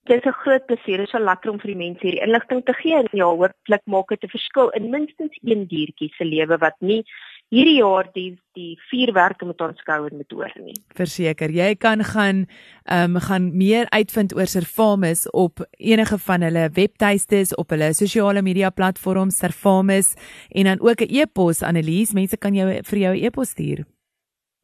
Dit 0.06 0.24
is 0.24 0.26
'n 0.30 0.40
groot 0.42 0.66
plesier. 0.66 0.98
Dit 0.98 1.06
is 1.06 1.10
so 1.10 1.18
lekker 1.18 1.50
om 1.50 1.58
vir 1.58 1.72
die 1.72 1.82
mense 1.84 2.00
hierdie 2.00 2.22
inligting 2.22 2.64
te 2.64 2.72
gee. 2.72 2.94
En 2.94 3.08
ja, 3.10 3.24
hooplik 3.24 3.82
maak 3.84 4.08
dit 4.08 4.22
'n 4.22 4.28
verskil 4.28 4.68
in 4.78 4.90
minstens 4.90 5.38
een 5.42 5.66
diertjie 5.66 6.12
se 6.14 6.24
lewe 6.24 6.58
wat 6.58 6.76
nie 6.80 7.04
hierdie 7.54 7.78
jaar 7.78 8.08
die 8.14 8.34
die 8.56 8.74
vuurwerke 8.90 9.46
met 9.46 9.60
ons 9.60 9.80
skouer 9.84 10.12
moet 10.16 10.32
oor 10.32 10.52
nie. 10.58 10.74
Verseker, 10.96 11.52
jy 11.52 11.74
kan 11.78 12.02
gaan 12.04 12.46
ehm 12.84 13.16
um, 13.16 13.22
gaan 13.22 13.50
meer 13.56 13.86
uitvind 13.90 14.34
oor 14.36 14.46
Servamus 14.46 15.26
op 15.30 15.62
enige 15.78 16.18
van 16.18 16.42
hulle 16.42 16.68
webtuistes 16.72 17.54
op 17.54 17.70
hulle 17.70 17.92
sosiale 17.94 18.42
media 18.42 18.70
platforms 18.70 19.38
Servamus 19.38 20.14
en 20.50 20.64
dan 20.64 20.80
ook 20.80 21.00
'n 21.00 21.10
e-pos 21.10 21.62
Annelies, 21.62 22.12
mense 22.12 22.36
kan 22.36 22.54
jou 22.54 22.82
vir 22.82 22.98
jou 22.98 23.14
'n 23.14 23.24
e-pos 23.24 23.50
stuur. 23.50 23.86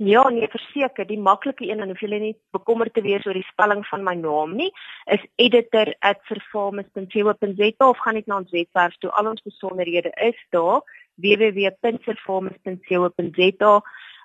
Ja, 0.04 0.28
nee, 0.28 0.48
verseker, 0.48 1.06
die 1.06 1.20
maklike 1.20 1.68
een 1.68 1.80
en 1.80 1.88
hoef 1.92 2.00
julle 2.00 2.18
nie 2.18 2.36
bekommerd 2.50 2.94
te 2.94 3.02
wees 3.04 3.26
oor 3.26 3.34
die 3.38 3.46
spelling 3.46 3.86
van 3.86 4.02
my 4.02 4.14
naam 4.18 4.56
nie, 4.58 4.72
is 5.14 5.20
editor@servamus.co.za 5.36 7.88
of 7.88 7.98
gaan 7.98 8.14
net 8.14 8.26
na 8.26 8.36
ons 8.36 8.50
webwerf 8.50 8.96
toe. 8.98 9.10
Al 9.10 9.26
ons 9.30 9.42
besonderhede 9.42 10.10
is 10.26 10.46
daar 10.50 10.82
www.performance.co.za. 11.16 13.82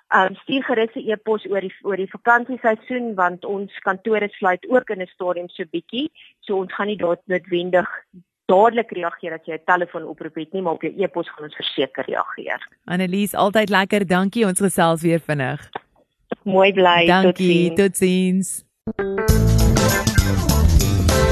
Um 0.08 0.34
stuur 0.34 0.64
gerus 0.64 0.94
'n 0.94 1.10
e-pos 1.10 1.46
oor 1.46 1.60
die 1.60 1.74
oor 1.82 1.96
die 1.96 2.10
vakansieseisoen 2.10 3.14
want 3.14 3.44
ons 3.44 3.78
kantore 3.84 4.28
sluit 4.28 4.66
ook 4.68 4.90
in 4.90 5.02
'n 5.02 5.06
stadium 5.06 5.48
so 5.48 5.64
bietjie. 5.64 6.10
So 6.40 6.56
ons 6.56 6.74
gaan 6.74 6.86
nie 6.86 6.96
daar 6.96 7.16
noodwendig 7.26 7.88
dadelik 8.48 8.90
reageer 8.90 9.34
as 9.34 9.44
jy 9.44 9.54
'n 9.54 9.64
telefoonoproep 9.64 10.34
het 10.34 10.52
nie, 10.52 10.62
maar 10.62 10.72
op 10.72 10.82
jou 10.82 10.92
e-pos 10.96 11.30
gaan 11.30 11.44
ons 11.44 11.56
verseker 11.56 12.04
reageer. 12.04 12.68
Annelies, 12.84 13.34
altyd 13.34 13.68
lekker. 13.68 14.06
Dankie. 14.06 14.46
Ons 14.46 14.60
gesels 14.60 15.02
weer 15.02 15.20
vinnig. 15.20 15.70
Mooi 16.44 16.72
bly. 16.72 17.06
Dankie. 17.06 17.74
Totsiens. 17.74 18.64
Tot 18.96 20.17